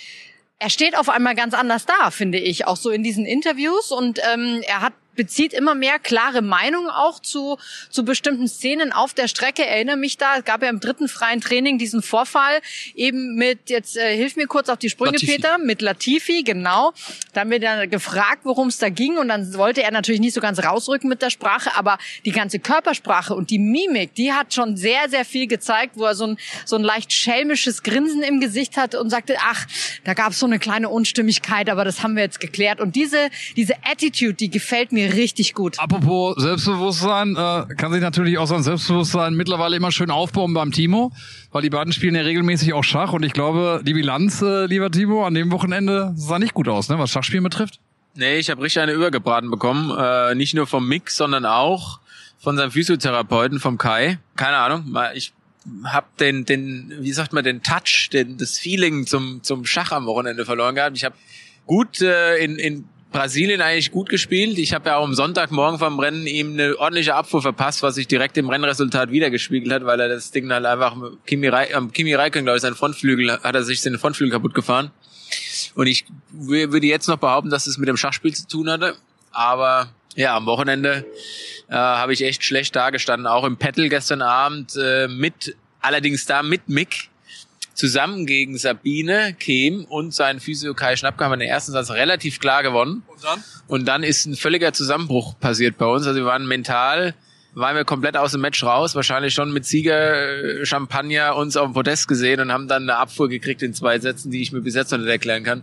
er 0.62 0.70
steht 0.70 0.96
auf 0.96 1.08
einmal 1.08 1.34
ganz 1.34 1.54
anders 1.54 1.86
da, 1.86 2.12
finde 2.12 2.38
ich, 2.38 2.68
auch 2.68 2.76
so 2.76 2.90
in 2.90 3.02
diesen 3.02 3.26
Interviews. 3.26 3.90
Und 3.90 4.20
ähm, 4.32 4.62
er 4.64 4.80
hat 4.80 4.92
bezieht 5.14 5.52
immer 5.52 5.74
mehr 5.74 5.98
klare 5.98 6.42
Meinungen 6.42 6.90
auch 6.90 7.20
zu, 7.20 7.58
zu 7.90 8.04
bestimmten 8.04 8.48
Szenen 8.48 8.92
auf 8.92 9.14
der 9.14 9.28
Strecke. 9.28 9.64
Erinnere 9.64 9.96
mich 9.96 10.16
da, 10.16 10.36
es 10.38 10.44
gab 10.44 10.62
ja 10.62 10.68
im 10.68 10.80
dritten 10.80 11.08
freien 11.08 11.40
Training 11.40 11.78
diesen 11.78 12.02
Vorfall 12.02 12.60
eben 12.94 13.34
mit, 13.34 13.70
jetzt 13.70 13.96
äh, 13.96 14.16
hilf 14.16 14.36
mir 14.36 14.46
kurz 14.46 14.68
auf 14.68 14.78
die 14.78 14.90
Sprünge, 14.90 15.12
Latifi. 15.12 15.32
Peter, 15.36 15.58
mit 15.58 15.82
Latifi, 15.82 16.42
genau. 16.42 16.92
Da 17.32 17.40
haben 17.40 17.50
wir 17.50 17.60
dann 17.60 17.88
gefragt, 17.90 18.40
worum 18.44 18.68
es 18.68 18.78
da 18.78 18.88
ging 18.88 19.18
und 19.18 19.28
dann 19.28 19.54
wollte 19.54 19.82
er 19.82 19.90
natürlich 19.90 20.20
nicht 20.20 20.34
so 20.34 20.40
ganz 20.40 20.62
rausrücken 20.62 21.08
mit 21.08 21.22
der 21.22 21.30
Sprache, 21.30 21.76
aber 21.76 21.98
die 22.24 22.32
ganze 22.32 22.58
Körpersprache 22.58 23.34
und 23.34 23.50
die 23.50 23.58
Mimik, 23.58 24.14
die 24.14 24.32
hat 24.32 24.54
schon 24.54 24.76
sehr, 24.76 25.08
sehr 25.08 25.24
viel 25.24 25.46
gezeigt, 25.46 25.96
wo 25.96 26.04
er 26.04 26.14
so 26.14 26.26
ein, 26.26 26.38
so 26.64 26.76
ein 26.76 26.82
leicht 26.82 27.12
schelmisches 27.12 27.82
Grinsen 27.82 28.22
im 28.22 28.40
Gesicht 28.40 28.76
hatte 28.76 29.00
und 29.00 29.10
sagte, 29.10 29.36
ach, 29.40 29.66
da 30.04 30.14
gab 30.14 30.32
es 30.32 30.38
so 30.38 30.46
eine 30.46 30.58
kleine 30.58 30.88
Unstimmigkeit, 30.88 31.68
aber 31.68 31.84
das 31.84 32.02
haben 32.02 32.16
wir 32.16 32.22
jetzt 32.22 32.40
geklärt. 32.40 32.80
Und 32.80 32.96
diese, 32.96 33.30
diese 33.56 33.74
Attitude, 33.84 34.34
die 34.34 34.50
gefällt 34.50 34.92
mir 34.92 35.01
mir 35.02 35.14
richtig 35.14 35.54
gut. 35.54 35.78
Apropos 35.78 36.36
Selbstbewusstsein, 36.36 37.36
äh, 37.36 37.74
kann 37.74 37.92
sich 37.92 38.00
natürlich 38.00 38.38
auch 38.38 38.46
sein 38.46 38.62
Selbstbewusstsein 38.62 39.34
mittlerweile 39.34 39.76
immer 39.76 39.92
schön 39.92 40.10
aufbauen 40.10 40.54
beim 40.54 40.72
Timo, 40.72 41.12
weil 41.50 41.62
die 41.62 41.70
beiden 41.70 41.92
spielen 41.92 42.14
ja 42.14 42.22
regelmäßig 42.22 42.72
auch 42.72 42.84
Schach 42.84 43.12
und 43.12 43.24
ich 43.24 43.32
glaube, 43.32 43.82
die 43.84 43.94
Bilanz, 43.94 44.42
äh, 44.42 44.66
lieber 44.66 44.90
Timo, 44.90 45.24
an 45.24 45.34
dem 45.34 45.50
Wochenende 45.50 46.12
sah 46.16 46.38
nicht 46.38 46.54
gut 46.54 46.68
aus, 46.68 46.88
ne, 46.88 46.98
was 46.98 47.10
Schachspielen 47.10 47.44
betrifft. 47.44 47.80
Nee, 48.14 48.36
ich 48.36 48.50
habe 48.50 48.62
richtig 48.62 48.82
eine 48.82 48.92
übergebraten 48.92 49.50
bekommen. 49.50 49.90
Äh, 49.98 50.34
nicht 50.34 50.54
nur 50.54 50.66
vom 50.66 50.86
Mix, 50.86 51.16
sondern 51.16 51.46
auch 51.46 52.00
von 52.38 52.56
seinem 52.56 52.70
Physiotherapeuten, 52.70 53.58
vom 53.58 53.78
Kai. 53.78 54.18
Keine 54.36 54.56
Ahnung, 54.56 54.94
ich 55.14 55.32
hab 55.84 56.16
den, 56.18 56.44
den, 56.44 56.92
wie 56.98 57.12
sagt 57.12 57.32
man, 57.32 57.44
den 57.44 57.62
Touch, 57.62 58.10
den, 58.12 58.36
das 58.36 58.58
Feeling 58.58 59.06
zum, 59.06 59.42
zum 59.42 59.64
Schach 59.64 59.92
am 59.92 60.06
Wochenende 60.06 60.44
verloren 60.44 60.74
gehabt. 60.74 60.96
Ich 60.96 61.04
habe 61.04 61.14
gut 61.66 62.02
äh, 62.02 62.36
in, 62.38 62.56
in 62.56 62.84
Brasilien 63.12 63.60
eigentlich 63.60 63.90
gut 63.92 64.08
gespielt. 64.08 64.58
Ich 64.58 64.72
habe 64.74 64.88
ja 64.88 64.96
auch 64.96 65.04
am 65.04 65.14
Sonntagmorgen 65.14 65.78
vom 65.78 65.98
Rennen 66.00 66.26
ihm 66.26 66.54
eine 66.54 66.78
ordentliche 66.78 67.14
Abfuhr 67.14 67.42
verpasst, 67.42 67.82
was 67.82 67.94
sich 67.94 68.08
direkt 68.08 68.36
im 68.38 68.48
Rennresultat 68.48 69.10
wiedergespiegelt 69.10 69.72
hat, 69.72 69.84
weil 69.84 70.00
er 70.00 70.08
das 70.08 70.30
Ding 70.30 70.50
halt 70.50 70.64
einfach 70.64 70.92
am 70.92 71.20
Kimi 71.26 71.48
Räikkönen, 71.48 72.44
glaube 72.44 72.56
ich, 72.56 72.62
seinen 72.62 72.74
Frontflügel, 72.74 73.38
hat 73.42 73.54
er 73.54 73.62
sich 73.62 73.82
den 73.82 73.98
Frontflügel 73.98 74.32
kaputt 74.32 74.54
gefahren. 74.54 74.90
Und 75.74 75.86
ich 75.86 76.04
würde 76.32 76.86
jetzt 76.86 77.08
noch 77.08 77.18
behaupten, 77.18 77.50
dass 77.50 77.66
es 77.66 77.78
mit 77.78 77.88
dem 77.88 77.96
Schachspiel 77.96 78.34
zu 78.34 78.46
tun 78.48 78.70
hatte. 78.70 78.96
Aber 79.30 79.88
ja, 80.14 80.36
am 80.36 80.46
Wochenende 80.46 81.06
äh, 81.68 81.74
habe 81.74 82.12
ich 82.12 82.22
echt 82.22 82.44
schlecht 82.44 82.76
dargestanden. 82.76 83.26
Auch 83.26 83.44
im 83.44 83.56
Pettel 83.56 83.88
gestern 83.88 84.22
Abend 84.22 84.76
äh, 84.76 85.08
mit, 85.08 85.56
allerdings 85.80 86.26
da 86.26 86.42
mit 86.42 86.68
Mick 86.68 87.08
zusammen 87.74 88.26
gegen 88.26 88.58
Sabine 88.58 89.34
Kehm 89.38 89.84
und 89.84 90.14
seinen 90.14 90.40
Physio 90.40 90.74
Kai 90.74 90.96
Schnappke 90.96 91.24
haben 91.24 91.32
wir 91.32 91.36
den 91.36 91.48
ersten 91.48 91.72
Satz 91.72 91.90
relativ 91.90 92.40
klar 92.40 92.62
gewonnen. 92.62 93.02
Und 93.06 93.24
dann? 93.24 93.44
Und 93.66 93.84
dann 93.86 94.02
ist 94.02 94.26
ein 94.26 94.36
völliger 94.36 94.72
Zusammenbruch 94.72 95.38
passiert 95.38 95.78
bei 95.78 95.86
uns. 95.86 96.06
Also 96.06 96.20
wir 96.20 96.26
waren 96.26 96.46
mental 96.46 97.14
waren 97.54 97.76
wir 97.76 97.84
komplett 97.84 98.16
aus 98.16 98.32
dem 98.32 98.40
Match 98.40 98.62
raus, 98.64 98.94
wahrscheinlich 98.94 99.34
schon 99.34 99.52
mit 99.52 99.66
Sieger 99.66 100.60
äh, 100.60 100.66
Champagner 100.66 101.36
uns 101.36 101.56
auf 101.56 101.66
dem 101.66 101.74
Podest 101.74 102.08
gesehen 102.08 102.40
und 102.40 102.50
haben 102.50 102.68
dann 102.68 102.84
eine 102.84 102.96
Abfuhr 102.96 103.28
gekriegt 103.28 103.62
in 103.62 103.74
zwei 103.74 103.98
Sätzen, 103.98 104.30
die 104.30 104.40
ich 104.40 104.52
mir 104.52 104.62
bis 104.62 104.74
jetzt 104.74 104.90
noch 104.90 104.98
nicht 104.98 105.08
erklären 105.08 105.44
kann. 105.44 105.62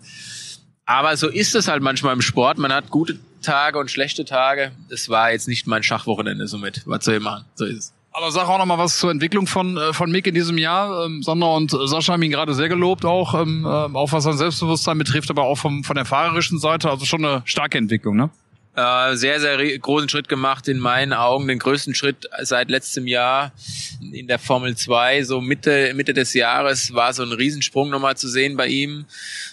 Aber 0.86 1.16
so 1.18 1.28
ist 1.28 1.56
es 1.56 1.68
halt 1.68 1.84
manchmal 1.84 2.14
im 2.14 2.22
Sport. 2.22 2.58
Man 2.58 2.74
hat 2.74 2.90
gute 2.90 3.20
Tage 3.42 3.78
und 3.78 3.92
schlechte 3.92 4.26
Tage. 4.26 4.72
Das 4.90 5.10
war 5.10 5.32
jetzt 5.32 5.48
nicht 5.48 5.68
mein 5.68 5.84
Schachwochenende 5.84 6.48
somit. 6.48 6.82
Was 6.86 7.06
soll 7.06 7.16
ich 7.16 7.22
machen? 7.22 7.46
So 7.56 7.66
ist 7.66 7.78
es. 7.78 7.94
Aber 8.12 8.32
sag 8.32 8.48
auch 8.50 8.58
noch 8.58 8.66
mal 8.66 8.78
was 8.78 8.98
zur 8.98 9.12
Entwicklung 9.12 9.46
von 9.46 9.78
äh, 9.78 9.94
von 9.94 10.12
Mick 10.12 10.26
in 10.28 10.34
diesem 10.34 10.58
Jahr. 10.58 11.06
Ähm, 11.06 11.22
Sandra 11.22 11.56
und 11.56 11.72
Sascha 11.72 12.14
haben 12.14 12.24
ihn 12.24 12.32
gerade 12.32 12.54
sehr 12.54 12.70
gelobt, 12.70 13.06
auch 13.06 13.40
ähm, 13.40 13.64
äh, 13.66 13.68
auch 13.68 14.12
was 14.12 14.24
sein 14.24 14.38
Selbstbewusstsein 14.38 14.98
betrifft, 14.98 15.30
aber 15.30 15.44
auch 15.44 15.58
vom, 15.58 15.84
von 15.84 15.96
der 15.96 16.06
fahrerischen 16.06 16.60
Seite. 16.60 16.90
Also 16.90 17.06
schon 17.06 17.24
eine 17.24 17.44
starke 17.46 17.78
Entwicklung, 17.78 18.16
ne? 18.16 18.30
Äh, 18.76 19.16
sehr, 19.16 19.40
sehr 19.40 19.78
großen 19.78 20.08
Schritt 20.10 20.30
gemacht, 20.30 20.68
in 20.68 20.80
meinen 20.80 21.12
Augen 21.12 21.48
den 21.48 21.60
größten 21.60 21.96
Schritt 21.96 22.30
seit 22.42 22.70
letztem 22.70 23.08
Jahr 23.08 23.52
in 24.14 24.28
der 24.28 24.40
Formel 24.40 24.78
2. 24.78 25.24
So 25.24 25.42
Mitte, 25.42 25.94
Mitte 25.96 26.14
des 26.14 26.34
Jahres 26.34 26.94
war 26.94 27.14
so 27.14 27.24
ein 27.24 27.32
Riesensprung 27.32 27.90
nochmal 27.90 28.16
zu 28.16 28.30
sehen 28.30 28.56
bei 28.56 28.68
ihm. 28.68 29.06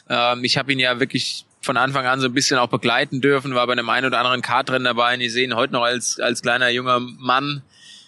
Ähm, 0.08 0.44
ich 0.44 0.56
habe 0.56 0.72
ihn 0.72 0.78
ja 0.78 1.00
wirklich 1.00 1.44
von 1.60 1.76
Anfang 1.76 2.06
an 2.06 2.20
so 2.20 2.26
ein 2.26 2.34
bisschen 2.34 2.58
auch 2.58 2.68
begleiten 2.68 3.20
dürfen, 3.20 3.54
war 3.54 3.66
bei 3.66 3.72
einem 3.72 3.88
einen 3.88 4.06
oder 4.06 4.18
anderen 4.18 4.42
Kartrennen 4.42 4.84
dabei. 4.84 5.14
Und 5.14 5.20
ich 5.20 5.32
sehe 5.32 5.44
ihn 5.44 5.56
heute 5.56 5.72
noch 5.72 5.82
als, 5.82 6.20
als 6.20 6.42
kleiner 6.42 6.68
junger 6.68 7.00
Mann 7.00 7.62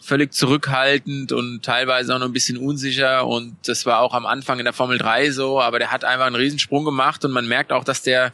völlig 0.08 0.32
zurückhaltend 0.32 1.32
und 1.32 1.62
teilweise 1.62 2.14
auch 2.14 2.18
noch 2.18 2.26
ein 2.26 2.32
bisschen 2.32 2.56
unsicher 2.56 3.26
und 3.26 3.56
das 3.66 3.84
war 3.84 4.00
auch 4.00 4.14
am 4.14 4.24
Anfang 4.26 4.58
in 4.58 4.64
der 4.64 4.72
Formel 4.72 4.98
3 4.98 5.30
so, 5.30 5.60
aber 5.60 5.78
der 5.78 5.92
hat 5.92 6.04
einfach 6.04 6.26
einen 6.26 6.36
Riesensprung 6.36 6.84
gemacht 6.84 7.24
und 7.24 7.30
man 7.30 7.46
merkt 7.46 7.72
auch, 7.72 7.84
dass 7.84 8.02
der 8.02 8.32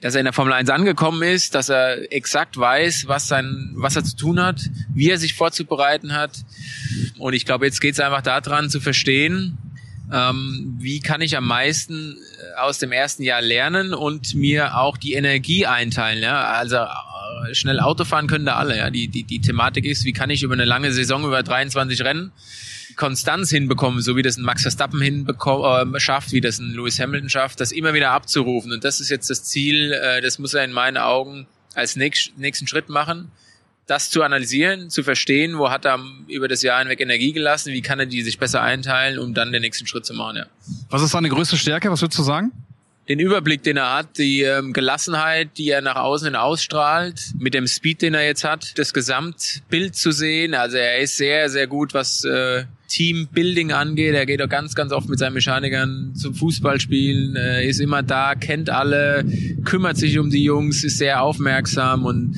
dass 0.00 0.14
er 0.14 0.20
in 0.20 0.26
der 0.26 0.32
Formel 0.32 0.52
1 0.52 0.70
angekommen 0.70 1.22
ist, 1.22 1.56
dass 1.56 1.70
er 1.70 2.12
exakt 2.12 2.56
weiß, 2.56 3.08
was 3.08 3.26
sein, 3.26 3.72
was 3.74 3.96
er 3.96 4.04
zu 4.04 4.16
tun 4.16 4.40
hat, 4.40 4.60
wie 4.94 5.10
er 5.10 5.18
sich 5.18 5.34
vorzubereiten 5.34 6.14
hat. 6.14 6.44
Und 7.18 7.32
ich 7.32 7.44
glaube, 7.44 7.66
jetzt 7.66 7.80
geht 7.80 7.94
es 7.94 8.00
einfach 8.00 8.22
daran 8.22 8.70
zu 8.70 8.80
verstehen, 8.80 9.58
ähm, 10.12 10.76
wie 10.78 11.00
kann 11.00 11.20
ich 11.20 11.36
am 11.36 11.46
meisten 11.46 12.16
äh, 12.16 12.60
aus 12.60 12.78
dem 12.78 12.92
ersten 12.92 13.24
Jahr 13.24 13.42
lernen 13.42 13.92
und 13.92 14.34
mir 14.34 14.78
auch 14.78 14.96
die 14.96 15.14
Energie 15.14 15.66
einteilen. 15.66 16.22
Ja? 16.22 16.44
Also 16.44 16.78
schnell 17.52 17.80
Auto 17.80 18.04
fahren 18.04 18.26
können 18.26 18.46
da 18.46 18.56
alle. 18.56 18.76
Ja? 18.76 18.90
Die, 18.90 19.08
die, 19.08 19.24
die 19.24 19.40
Thematik 19.40 19.84
ist, 19.84 20.04
wie 20.04 20.12
kann 20.12 20.30
ich 20.30 20.42
über 20.42 20.54
eine 20.54 20.64
lange 20.64 20.92
Saison, 20.92 21.24
über 21.24 21.42
23 21.42 22.02
Rennen, 22.02 22.32
Konstanz 22.96 23.50
hinbekommen, 23.50 24.02
so 24.02 24.16
wie 24.16 24.22
das 24.22 24.36
ein 24.36 24.42
Max 24.42 24.62
Verstappen 24.62 25.00
hinbekommen, 25.00 25.94
äh, 25.94 26.00
schafft, 26.00 26.32
wie 26.32 26.40
das 26.40 26.58
ein 26.58 26.72
Lewis 26.72 26.98
Hamilton 27.00 27.30
schafft, 27.30 27.60
das 27.60 27.72
immer 27.72 27.94
wieder 27.94 28.10
abzurufen. 28.10 28.72
Und 28.72 28.84
das 28.84 29.00
ist 29.00 29.08
jetzt 29.08 29.30
das 29.30 29.44
Ziel, 29.44 29.92
äh, 29.92 30.20
das 30.20 30.38
muss 30.38 30.54
er 30.54 30.64
in 30.64 30.72
meinen 30.72 30.96
Augen 30.96 31.46
als 31.74 31.96
nächst, 31.96 32.36
nächsten 32.36 32.66
Schritt 32.66 32.88
machen, 32.88 33.30
das 33.86 34.10
zu 34.10 34.22
analysieren, 34.22 34.90
zu 34.90 35.02
verstehen, 35.02 35.58
wo 35.58 35.70
hat 35.70 35.86
er 35.86 35.98
über 36.26 36.48
das 36.48 36.62
Jahr 36.62 36.80
hinweg 36.80 37.00
Energie 37.00 37.32
gelassen, 37.32 37.72
wie 37.72 37.82
kann 37.82 37.98
er 37.98 38.06
die 38.06 38.22
sich 38.22 38.38
besser 38.38 38.62
einteilen, 38.62 39.18
um 39.18 39.32
dann 39.32 39.52
den 39.52 39.62
nächsten 39.62 39.86
Schritt 39.86 40.04
zu 40.04 40.12
machen. 40.12 40.36
Ja. 40.36 40.46
Was 40.90 41.02
ist 41.02 41.12
seine 41.12 41.28
größte 41.28 41.56
Stärke? 41.56 41.90
Was 41.90 42.02
würdest 42.02 42.18
du 42.18 42.22
sagen? 42.22 42.52
Den 43.08 43.20
Überblick, 43.20 43.62
den 43.62 43.78
er 43.78 43.94
hat, 43.94 44.18
die 44.18 44.42
ähm, 44.42 44.74
Gelassenheit, 44.74 45.56
die 45.56 45.70
er 45.70 45.80
nach 45.80 45.96
außen 45.96 46.26
hin 46.26 46.36
ausstrahlt, 46.36 47.32
mit 47.38 47.54
dem 47.54 47.66
Speed, 47.66 48.02
den 48.02 48.12
er 48.12 48.26
jetzt 48.26 48.44
hat, 48.44 48.78
das 48.78 48.92
Gesamtbild 48.92 49.96
zu 49.96 50.12
sehen. 50.12 50.54
Also 50.54 50.76
er 50.76 50.98
ist 50.98 51.16
sehr, 51.16 51.48
sehr 51.48 51.66
gut, 51.66 51.94
was 51.94 52.24
äh, 52.24 52.64
Teambuilding 52.88 53.72
angeht. 53.72 54.14
Er 54.14 54.26
geht 54.26 54.42
auch 54.42 54.48
ganz, 54.48 54.74
ganz 54.74 54.92
oft 54.92 55.08
mit 55.08 55.18
seinen 55.18 55.34
Mechanikern 55.34 56.12
zum 56.14 56.34
Fußballspielen, 56.34 57.36
äh, 57.36 57.66
ist 57.66 57.80
immer 57.80 58.02
da, 58.02 58.34
kennt 58.34 58.68
alle, 58.68 59.24
kümmert 59.64 59.96
sich 59.96 60.18
um 60.18 60.28
die 60.28 60.44
Jungs, 60.44 60.84
ist 60.84 60.98
sehr 60.98 61.22
aufmerksam 61.22 62.04
und 62.04 62.36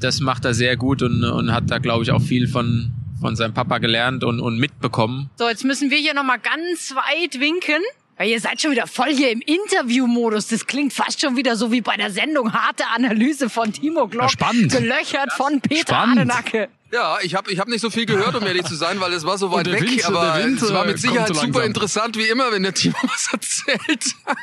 das 0.00 0.20
macht 0.20 0.44
er 0.44 0.52
sehr 0.52 0.76
gut 0.76 1.02
und, 1.02 1.24
und 1.24 1.52
hat 1.52 1.70
da, 1.70 1.78
glaube 1.78 2.02
ich, 2.02 2.10
auch 2.10 2.22
viel 2.22 2.48
von, 2.48 2.92
von 3.20 3.36
seinem 3.36 3.54
Papa 3.54 3.78
gelernt 3.78 4.24
und, 4.24 4.40
und 4.40 4.58
mitbekommen. 4.58 5.30
So, 5.36 5.48
jetzt 5.48 5.64
müssen 5.64 5.90
wir 5.90 5.98
hier 5.98 6.14
nochmal 6.14 6.38
ganz 6.38 6.94
weit 6.94 7.40
winken. 7.40 7.82
Weil 8.16 8.28
ihr 8.28 8.40
seid 8.40 8.60
schon 8.60 8.72
wieder 8.72 8.86
voll 8.86 9.14
hier 9.14 9.30
im 9.30 9.40
Interviewmodus. 9.40 10.48
Das 10.48 10.66
klingt 10.66 10.92
fast 10.92 11.20
schon 11.20 11.36
wieder 11.36 11.56
so 11.56 11.72
wie 11.72 11.80
bei 11.80 11.96
der 11.96 12.10
Sendung 12.10 12.52
Harte 12.52 12.86
Analyse 12.94 13.48
von 13.48 13.72
Timo 13.72 14.06
Glock. 14.06 14.22
Ja, 14.24 14.28
spannend. 14.28 14.72
Gelöchert 14.72 15.32
von 15.32 15.60
Peter 15.60 15.94
Spannend. 15.94 16.18
Adenacke. 16.18 16.68
Ja, 16.92 17.16
ich 17.22 17.34
habe 17.34 17.50
ich 17.50 17.58
hab 17.58 17.68
nicht 17.68 17.80
so 17.80 17.88
viel 17.88 18.04
gehört, 18.04 18.34
um 18.34 18.44
ehrlich 18.46 18.64
zu 18.64 18.74
sein, 18.74 19.00
weil 19.00 19.14
es 19.14 19.24
war 19.24 19.38
so 19.38 19.50
weit 19.50 19.70
weg. 19.72 19.80
Wind- 19.80 20.04
aber 20.04 20.36
Wind, 20.38 20.60
es 20.60 20.72
war 20.74 20.84
mit 20.84 20.98
Sicherheit 20.98 21.28
so 21.28 21.34
super 21.34 21.64
interessant, 21.64 22.18
wie 22.18 22.28
immer, 22.28 22.52
wenn 22.52 22.62
der 22.64 22.74
Timo 22.82 22.94
was 23.02 23.28
erzählt 23.32 24.04
hat. 24.26 24.36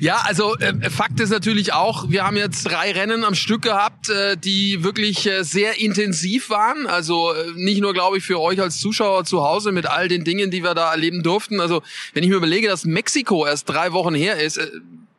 Ja, 0.00 0.22
also 0.24 0.56
äh, 0.58 0.88
Fakt 0.88 1.18
ist 1.18 1.30
natürlich 1.30 1.72
auch, 1.72 2.08
wir 2.08 2.24
haben 2.24 2.36
jetzt 2.36 2.62
drei 2.64 2.92
Rennen 2.92 3.24
am 3.24 3.34
Stück 3.34 3.62
gehabt, 3.62 4.08
äh, 4.10 4.36
die 4.36 4.84
wirklich 4.84 5.26
äh, 5.26 5.42
sehr 5.42 5.80
intensiv 5.80 6.50
waren. 6.50 6.86
Also 6.86 7.32
äh, 7.32 7.50
nicht 7.56 7.80
nur, 7.80 7.92
glaube 7.92 8.18
ich, 8.18 8.24
für 8.24 8.40
euch 8.40 8.60
als 8.60 8.78
Zuschauer 8.78 9.24
zu 9.24 9.42
Hause 9.42 9.72
mit 9.72 9.86
all 9.86 10.06
den 10.06 10.22
Dingen, 10.22 10.52
die 10.52 10.62
wir 10.62 10.74
da 10.74 10.92
erleben 10.92 11.24
durften. 11.24 11.60
Also 11.60 11.82
wenn 12.14 12.22
ich 12.22 12.30
mir 12.30 12.36
überlege, 12.36 12.68
dass 12.68 12.84
Mexiko 12.84 13.44
erst 13.44 13.68
drei 13.68 13.92
Wochen 13.92 14.14
her 14.14 14.40
ist, 14.40 14.58
äh, 14.58 14.70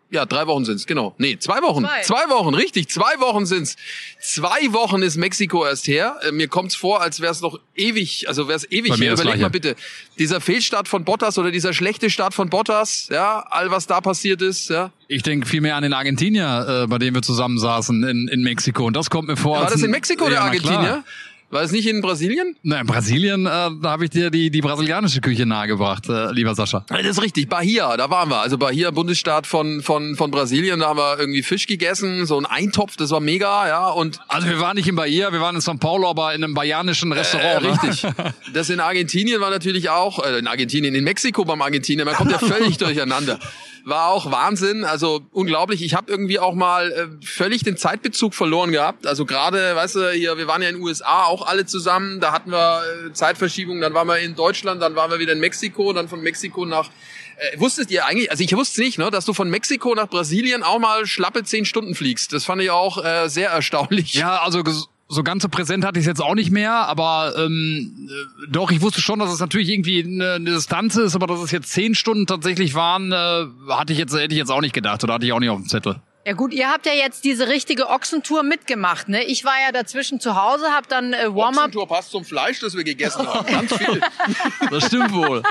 ja, 0.09 0.25
drei 0.25 0.47
Wochen 0.47 0.63
sind's, 0.65 0.85
genau. 0.85 1.13
Nee, 1.17 1.37
zwei 1.39 1.61
Wochen. 1.61 1.83
Zwei. 1.83 2.01
Zwei 2.01 2.29
Wochen, 2.29 2.53
richtig. 2.53 2.89
Zwei 2.89 3.19
Wochen 3.19 3.45
sind's. 3.45 3.75
Zwei 4.21 4.71
Wochen 4.73 5.01
ist 5.01 5.17
Mexiko 5.17 5.65
erst 5.65 5.87
her. 5.87 6.17
Äh, 6.27 6.31
Mir 6.31 6.47
kommt's 6.47 6.75
vor, 6.75 7.01
als 7.01 7.19
wär's 7.21 7.41
noch 7.41 7.59
ewig, 7.75 8.27
also 8.27 8.47
wär's 8.47 8.65
ewig 8.71 8.89
Bei 8.91 8.97
mir 8.97 9.05
her. 9.05 9.13
Überleg 9.13 9.33
Gleiche. 9.33 9.41
mal 9.43 9.49
bitte. 9.49 9.75
Dieser 10.17 10.39
Fehlstart 10.41 10.87
von 10.87 11.03
Bottas 11.03 11.37
oder 11.37 11.51
dieser 11.51 11.73
schlechte 11.73 12.09
Start 12.09 12.33
von 12.33 12.49
Bottas, 12.49 13.09
ja, 13.11 13.39
all 13.49 13.69
was 13.71 13.85
da 13.87 13.99
passiert 14.01 14.41
ist, 14.41 14.69
ja. 14.69 14.91
Ich 15.09 15.23
denke 15.23 15.47
vielmehr 15.47 15.75
an 15.75 15.83
den 15.83 15.93
Argentinier, 15.93 16.83
äh, 16.83 16.87
bei 16.87 16.97
dem 16.97 17.13
wir 17.13 17.21
zusammen 17.21 17.57
saßen 17.59 18.03
in, 18.03 18.27
in 18.27 18.41
Mexiko. 18.43 18.85
Und 18.85 18.95
das 18.95 19.09
kommt 19.09 19.27
mir 19.27 19.37
vor. 19.37 19.57
War 19.57 19.63
als 19.63 19.73
das 19.73 19.81
in 19.81 19.87
ein- 19.87 19.91
Mexiko 19.91 20.25
ja, 20.29 20.29
der 20.29 20.59
klar. 20.59 20.77
Argentinier? 20.79 21.03
War 21.50 21.62
es 21.62 21.72
nicht 21.72 21.88
in 21.88 22.01
Brasilien? 22.01 22.58
Na, 22.63 22.82
in 22.82 22.88
Brasilien, 22.88 23.46
äh, 23.46 23.50
da 23.50 23.72
habe 23.84 24.04
ich 24.04 24.10
dir 24.10 24.30
die, 24.30 24.50
die 24.51 24.60
brasilianische 24.60 25.22
Küche 25.22 25.46
nahegebracht, 25.46 26.10
äh, 26.10 26.30
lieber 26.34 26.54
Sascha. 26.56 26.86
Das 26.89 27.06
ist 27.06 27.22
richtig, 27.22 27.48
Bahia, 27.48 27.96
da 27.96 28.10
waren 28.10 28.30
wir. 28.30 28.42
Also 28.42 28.58
Bahia, 28.58 28.92
Bundesstaat 28.92 29.48
von, 29.48 29.82
von, 29.82 30.16
von 30.18 30.30
Brasilien, 30.30 30.82
da 30.82 30.89
haben 30.89 30.98
wir 31.00 31.18
irgendwie 31.18 31.44
Fisch 31.44 31.66
gegessen, 31.66 32.25
so 32.25 32.38
ein 32.38 32.46
Eintopf, 32.46 32.98
das 32.98 33.12
war 33.12 33.22
mega, 33.22 33.66
ja, 33.66 33.88
und 33.88 34.20
Also 34.27 34.50
wir 34.50 34.60
waren 34.60 34.75
nicht 34.75 34.89
in 34.89 34.96
Bahia, 34.98 35.32
wir 35.32 35.39
waren 35.39 35.56
in 35.56 35.62
São 35.62 35.80
Paulo, 35.80 36.10
aber 36.10 36.36
in 36.36 36.44
einem 36.44 36.54
bahianischen 36.54 37.13
Äh, 37.13 37.20
Restaurant. 37.20 37.62
ne? 37.63 37.72
richtig. 37.82 38.04
Das 38.54 38.70
in 38.70 38.82
Argentinien 38.82 39.39
war 39.39 39.50
natürlich 39.50 39.89
auch, 39.89 40.20
äh, 40.25 40.39
in 40.39 40.48
Argentinien, 40.48 40.96
in 40.96 41.06
Mexiko 41.06 41.46
beim 41.46 41.62
Argentinien, 41.62 42.06
man 42.06 42.16
kommt 42.16 42.32
ja 42.32 42.39
völlig 42.39 42.77
durcheinander. 42.77 43.39
War 43.88 44.10
auch 44.10 44.29
Wahnsinn, 44.32 44.84
also 44.84 45.22
unglaublich. 45.32 45.82
Ich 45.82 45.94
habe 45.94 46.12
irgendwie 46.12 46.39
auch 46.39 46.53
mal 46.53 46.91
äh, 46.91 47.25
völlig 47.25 47.63
den 47.63 47.77
Zeitbezug 47.77 48.36
verloren 48.36 48.74
gehabt. 48.74 49.08
Also 49.08 49.25
gerade, 49.25 49.77
weißt 49.77 49.96
du, 49.96 50.12
hier, 50.12 50.38
wir 50.38 50.46
waren 50.46 50.62
ja 50.62 50.67
in 50.67 50.75
den 50.75 50.84
USA 50.84 51.24
auch 51.24 51.48
alle 51.48 51.65
zusammen, 51.65 52.20
da 52.20 52.34
hatten 52.34 52.51
wir 52.51 52.82
äh, 52.82 53.13
Zeitverschiebung, 53.13 53.79
dann 53.79 53.94
waren 53.94 54.10
wir 54.10 54.20
in 54.20 54.36
Deutschland, 54.36 54.82
dann 54.82 54.98
waren 54.98 55.10
wir 55.10 55.20
wieder 55.20 55.32
in 55.32 55.39
Mexiko, 55.39 55.94
dann 55.94 56.10
von 56.10 56.20
Mexiko 56.22 56.65
nach 56.65 56.89
äh, 57.38 57.60
wusstet 57.62 57.89
ihr 57.89 58.06
eigentlich, 58.06 58.29
also 58.29 58.44
ich 58.44 58.53
wusste 58.58 58.82
nicht, 58.82 58.98
ne, 58.98 59.10
dass 59.10 59.24
du 59.24 59.34
von 59.34 59.50
Mexiko 59.50 59.96
nach 59.96 60.10
Brasilien 60.10 60.63
auch 60.63 60.79
mal 60.79 61.06
schlappe 61.06 61.46
zehn 61.46 61.63
Stunden 61.63 61.96
fliegst. 61.96 62.34
Das 62.34 62.44
fand 62.44 62.62
ich 62.62 62.72
auch 62.72 63.01
äh, 63.01 63.29
sehr 63.29 63.51
erstaunlich. 63.51 64.15
Ja, 64.15 64.41
also 64.41 64.63
so 65.09 65.23
ganz 65.23 65.43
so 65.43 65.49
präsent 65.49 65.85
hatte 65.85 65.99
ich 65.99 66.03
es 66.03 66.07
jetzt 66.07 66.21
auch 66.21 66.35
nicht 66.35 66.51
mehr, 66.51 66.73
aber 66.73 67.33
ähm, 67.37 68.09
äh, 68.09 68.47
doch, 68.49 68.71
ich 68.71 68.81
wusste 68.81 69.01
schon, 69.01 69.19
dass 69.19 69.31
es 69.31 69.39
natürlich 69.39 69.69
irgendwie 69.69 70.03
eine, 70.03 70.33
eine 70.33 70.51
Distanz 70.51 70.95
ist, 70.95 71.15
aber 71.15 71.27
dass 71.27 71.39
es 71.39 71.51
jetzt 71.51 71.71
zehn 71.71 71.95
Stunden 71.95 72.25
tatsächlich 72.25 72.73
waren, 72.75 73.11
äh, 73.11 73.45
hatte 73.71 73.93
ich 73.93 73.99
jetzt, 73.99 74.13
hätte 74.13 74.33
ich 74.33 74.37
jetzt 74.37 74.51
auch 74.51 74.61
nicht 74.61 74.73
gedacht 74.73 75.03
oder 75.03 75.13
hatte 75.15 75.25
ich 75.25 75.33
auch 75.33 75.39
nicht 75.39 75.49
auf 75.49 75.59
dem 75.59 75.67
Zettel. 75.67 76.01
Ja 76.25 76.33
gut, 76.33 76.53
ihr 76.53 76.67
habt 76.69 76.85
ja 76.85 76.91
jetzt 76.91 77.23
diese 77.23 77.47
richtige 77.47 77.87
Ochsentour 77.87 78.43
mitgemacht, 78.43 79.07
ne? 79.07 79.23
Ich 79.23 79.45
war 79.45 79.53
ja 79.65 79.71
dazwischen 79.71 80.19
zu 80.19 80.35
Hause, 80.35 80.65
hab 80.75 80.89
dann 80.89 81.13
äh, 81.13 81.33
Warm-up. 81.33 81.67
Ochsentour 81.67 81.87
passt 81.87 82.11
zum 82.11 82.25
Fleisch, 82.25 82.59
das 82.59 82.75
wir 82.75 82.83
gegessen 82.83 83.25
haben. 83.25 83.45
Ganz 83.45 83.73
viel. 83.73 84.01
Das 84.69 84.87
stimmt 84.87 85.13
wohl. 85.13 85.41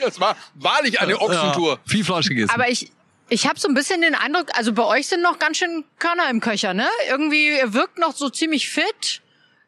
Das 0.00 0.18
war 0.18 0.34
wahrlich 0.54 1.02
eine 1.02 1.20
Ochsentour. 1.20 1.72
Ja, 1.72 1.78
viel 1.84 2.02
Fleisch 2.02 2.28
gegessen. 2.30 2.50
Aber 2.54 2.70
ich, 2.70 2.90
ich 3.28 3.46
habe 3.46 3.58
so 3.58 3.68
ein 3.68 3.74
bisschen 3.74 4.02
den 4.02 4.14
Eindruck, 4.14 4.48
also 4.52 4.72
bei 4.72 4.84
euch 4.84 5.06
sind 5.06 5.22
noch 5.22 5.38
ganz 5.38 5.58
schön 5.58 5.84
Körner 5.98 6.28
im 6.30 6.40
Köcher, 6.40 6.74
ne? 6.74 6.88
Irgendwie, 7.08 7.48
ihr 7.48 7.72
wirkt 7.72 7.98
noch 7.98 8.14
so 8.14 8.28
ziemlich 8.28 8.68
fit. 8.68 9.22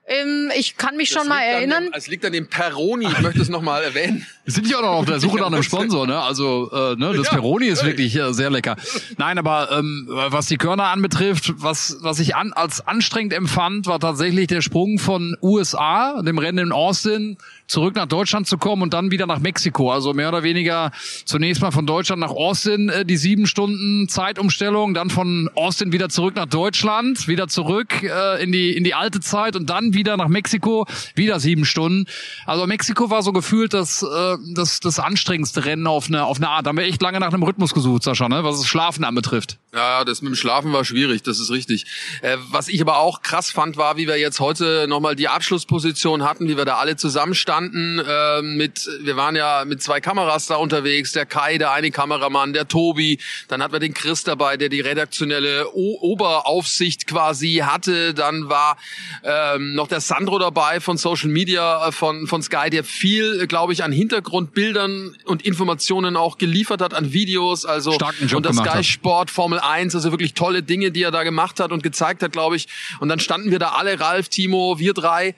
Ähm, 0.06 0.52
ich 0.54 0.76
kann 0.76 0.96
mich 0.96 1.08
schon 1.08 1.20
Das 1.20 1.28
mal 1.28 1.36
liegt 1.38 1.48
an 1.48 1.54
erinnern. 1.56 1.84
Dem, 1.84 1.92
es 1.94 2.06
liegt 2.08 2.24
an 2.26 2.32
dem 2.32 2.48
Peroni, 2.48 3.06
ich 3.06 3.20
möchte 3.20 3.40
es 3.40 3.48
nochmal 3.48 3.82
erwähnen. 3.84 4.26
Wir 4.44 4.52
sind 4.52 4.68
ja 4.68 4.76
auch 4.78 4.82
noch 4.82 4.88
auf 4.90 5.06
der 5.06 5.20
Suche 5.20 5.38
nach 5.38 5.46
einem 5.46 5.62
Sponsor, 5.64 6.06
ne? 6.06 6.20
Also 6.20 6.70
äh, 6.70 6.96
ne, 6.96 7.14
das 7.14 7.26
Ja, 7.28 7.32
Peroni 7.34 7.66
ist 7.66 7.80
ey. 7.80 7.88
wirklich 7.88 8.14
äh, 8.16 8.34
sehr 8.34 8.50
lecker. 8.50 8.76
Nein, 9.16 9.38
aber 9.38 9.70
ähm, 9.72 10.06
was 10.08 10.46
die 10.46 10.58
Körner 10.58 10.84
anbetrifft, 10.84 11.54
was 11.56 11.98
was 12.00 12.18
ich 12.18 12.36
an, 12.36 12.52
als 12.52 12.86
anstrengend 12.86 13.32
empfand, 13.32 13.86
war 13.86 13.98
tatsächlich 13.98 14.46
der 14.48 14.60
Sprung 14.60 14.98
von 14.98 15.36
USA, 15.40 16.20
dem 16.22 16.38
Rennen 16.38 16.58
in 16.58 16.72
Austin, 16.72 17.38
zurück 17.66 17.94
nach 17.96 18.06
Deutschland 18.06 18.46
zu 18.46 18.58
kommen 18.58 18.82
und 18.82 18.92
dann 18.92 19.10
wieder 19.10 19.26
nach 19.26 19.38
Mexiko. 19.38 19.90
Also 19.90 20.12
mehr 20.12 20.28
oder 20.28 20.42
weniger 20.42 20.92
zunächst 21.24 21.62
mal 21.62 21.70
von 21.70 21.86
Deutschland 21.86 22.20
nach 22.20 22.30
Austin 22.30 22.90
äh, 22.90 23.06
die 23.06 23.16
sieben 23.16 23.46
Stunden 23.46 24.08
Zeitumstellung, 24.08 24.92
dann 24.92 25.08
von 25.08 25.48
Austin 25.54 25.92
wieder 25.92 26.10
zurück 26.10 26.36
nach 26.36 26.46
Deutschland, 26.46 27.28
wieder 27.28 27.48
zurück 27.48 28.02
äh, 28.02 28.42
in 28.42 28.52
die 28.52 28.76
in 28.76 28.84
die 28.84 28.94
alte 28.94 29.20
Zeit 29.20 29.56
und 29.56 29.70
dann 29.70 29.94
wieder 29.94 30.18
nach 30.18 30.28
Mexiko, 30.28 30.86
wieder 31.14 31.40
sieben 31.40 31.64
Stunden. 31.64 32.04
Also 32.44 32.66
Mexiko 32.66 33.08
war 33.08 33.22
so 33.22 33.32
gefühlt 33.32 33.72
das 33.72 34.02
äh, 34.02 34.33
das 34.54 34.80
das 34.80 34.98
anstrengendste 34.98 35.64
Rennen 35.64 35.86
auf 35.86 36.08
eine 36.08 36.24
auf 36.24 36.38
eine 36.38 36.48
Art. 36.48 36.66
Da 36.66 36.70
haben 36.70 36.76
wir 36.76 36.84
echt 36.84 37.02
lange 37.02 37.20
nach 37.20 37.32
einem 37.32 37.42
Rhythmus 37.42 37.74
gesucht, 37.74 38.02
Sascha, 38.02 38.28
ne? 38.28 38.44
was 38.44 38.58
das 38.58 38.66
Schlafen 38.66 39.04
anbetrifft. 39.04 39.58
Ja, 39.74 40.04
das 40.04 40.22
mit 40.22 40.32
dem 40.32 40.36
Schlafen 40.36 40.72
war 40.72 40.84
schwierig, 40.84 41.22
das 41.22 41.40
ist 41.40 41.50
richtig. 41.50 41.84
Äh, 42.22 42.36
was 42.50 42.68
ich 42.68 42.80
aber 42.80 42.98
auch 42.98 43.22
krass 43.22 43.50
fand, 43.50 43.76
war, 43.76 43.96
wie 43.96 44.06
wir 44.06 44.18
jetzt 44.18 44.38
heute 44.38 44.86
nochmal 44.88 45.16
die 45.16 45.28
Abschlussposition 45.28 46.22
hatten, 46.22 46.48
wie 46.48 46.56
wir 46.56 46.64
da 46.64 46.76
alle 46.76 46.96
zusammenstanden. 46.96 47.98
Äh, 47.98 48.42
mit, 48.42 48.88
wir 49.00 49.16
waren 49.16 49.34
ja 49.34 49.64
mit 49.64 49.82
zwei 49.82 50.00
Kameras 50.00 50.46
da 50.46 50.56
unterwegs, 50.56 51.12
der 51.12 51.26
Kai, 51.26 51.58
der 51.58 51.72
eine 51.72 51.90
Kameramann, 51.90 52.52
der 52.52 52.68
Tobi, 52.68 53.18
dann 53.48 53.62
hatten 53.62 53.72
wir 53.72 53.80
den 53.80 53.94
Chris 53.94 54.22
dabei, 54.22 54.56
der 54.56 54.68
die 54.68 54.80
redaktionelle 54.80 55.68
o 55.74 55.98
Oberaufsicht 56.00 57.06
quasi 57.06 57.62
hatte. 57.64 58.14
Dann 58.14 58.48
war 58.48 58.76
ähm, 59.24 59.74
noch 59.74 59.88
der 59.88 60.00
Sandro 60.00 60.38
dabei 60.38 60.78
von 60.78 60.96
Social 60.96 61.30
Media, 61.30 61.88
äh, 61.88 61.92
von, 61.92 62.26
von 62.28 62.42
Sky, 62.42 62.70
der 62.70 62.84
viel, 62.84 63.46
glaube 63.48 63.72
ich, 63.72 63.82
an 63.82 63.90
Hintergrundbildern 64.24 65.16
und 65.24 65.42
Informationen 65.42 66.16
auch 66.16 66.38
geliefert 66.38 66.80
hat, 66.80 66.94
an 66.94 67.12
Videos. 67.12 67.64
Also 67.64 67.92
Starken 67.92 68.26
Job 68.26 68.38
und 68.38 68.46
das 68.46 68.56
Sky. 68.56 68.82
Sport 68.82 69.30
Formel 69.30 69.58
1, 69.60 69.94
also 69.94 70.10
wirklich 70.10 70.34
tolle 70.34 70.62
Dinge, 70.62 70.90
die 70.90 71.02
er 71.02 71.10
da 71.10 71.22
gemacht 71.22 71.60
hat 71.60 71.72
und 71.72 71.82
gezeigt 71.82 72.22
hat, 72.22 72.32
glaube 72.32 72.56
ich. 72.56 72.66
Und 73.00 73.08
dann 73.08 73.20
standen 73.20 73.50
wir 73.50 73.58
da 73.58 73.70
alle, 73.70 74.00
Ralf, 74.00 74.28
Timo, 74.28 74.78
wir 74.78 74.94
drei. 74.94 75.34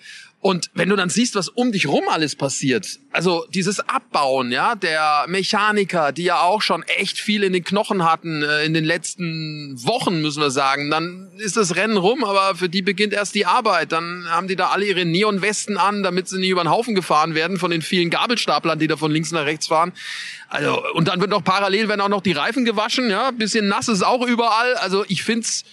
Und 0.46 0.70
wenn 0.74 0.88
du 0.88 0.94
dann 0.94 1.08
siehst, 1.08 1.34
was 1.34 1.48
um 1.48 1.72
dich 1.72 1.88
rum 1.88 2.04
alles 2.08 2.36
passiert, 2.36 3.00
also 3.10 3.44
dieses 3.52 3.80
Abbauen, 3.80 4.52
ja, 4.52 4.76
der 4.76 5.24
Mechaniker, 5.26 6.12
die 6.12 6.22
ja 6.22 6.38
auch 6.38 6.62
schon 6.62 6.84
echt 6.84 7.18
viel 7.18 7.42
in 7.42 7.52
den 7.52 7.64
Knochen 7.64 8.04
hatten 8.04 8.44
äh, 8.44 8.64
in 8.64 8.72
den 8.72 8.84
letzten 8.84 9.74
Wochen, 9.84 10.22
müssen 10.22 10.40
wir 10.40 10.52
sagen, 10.52 10.88
dann 10.88 11.32
ist 11.38 11.56
das 11.56 11.74
Rennen 11.74 11.96
rum, 11.96 12.22
aber 12.22 12.54
für 12.54 12.68
die 12.68 12.82
beginnt 12.82 13.12
erst 13.12 13.34
die 13.34 13.44
Arbeit. 13.44 13.90
Dann 13.90 14.26
haben 14.30 14.46
die 14.46 14.54
da 14.54 14.68
alle 14.68 14.86
ihre 14.86 15.04
Neonwesten 15.04 15.78
an, 15.78 16.04
damit 16.04 16.28
sie 16.28 16.38
nicht 16.38 16.50
über 16.50 16.62
den 16.62 16.70
Haufen 16.70 16.94
gefahren 16.94 17.34
werden 17.34 17.58
von 17.58 17.72
den 17.72 17.82
vielen 17.82 18.10
Gabelstaplern, 18.10 18.78
die 18.78 18.86
da 18.86 18.96
von 18.96 19.10
links 19.10 19.32
nach 19.32 19.46
rechts 19.46 19.66
fahren. 19.66 19.94
Also 20.48 20.80
und 20.92 21.08
dann 21.08 21.20
wird 21.20 21.30
noch 21.30 21.42
parallel 21.42 21.88
werden 21.88 22.00
auch 22.00 22.08
noch 22.08 22.22
die 22.22 22.30
Reifen 22.30 22.64
gewaschen, 22.64 23.10
ja, 23.10 23.32
bisschen 23.32 23.66
nass 23.66 23.88
ist 23.88 24.04
auch 24.04 24.24
überall. 24.24 24.74
Also 24.74 25.04
ich 25.08 25.24
find's 25.24 25.64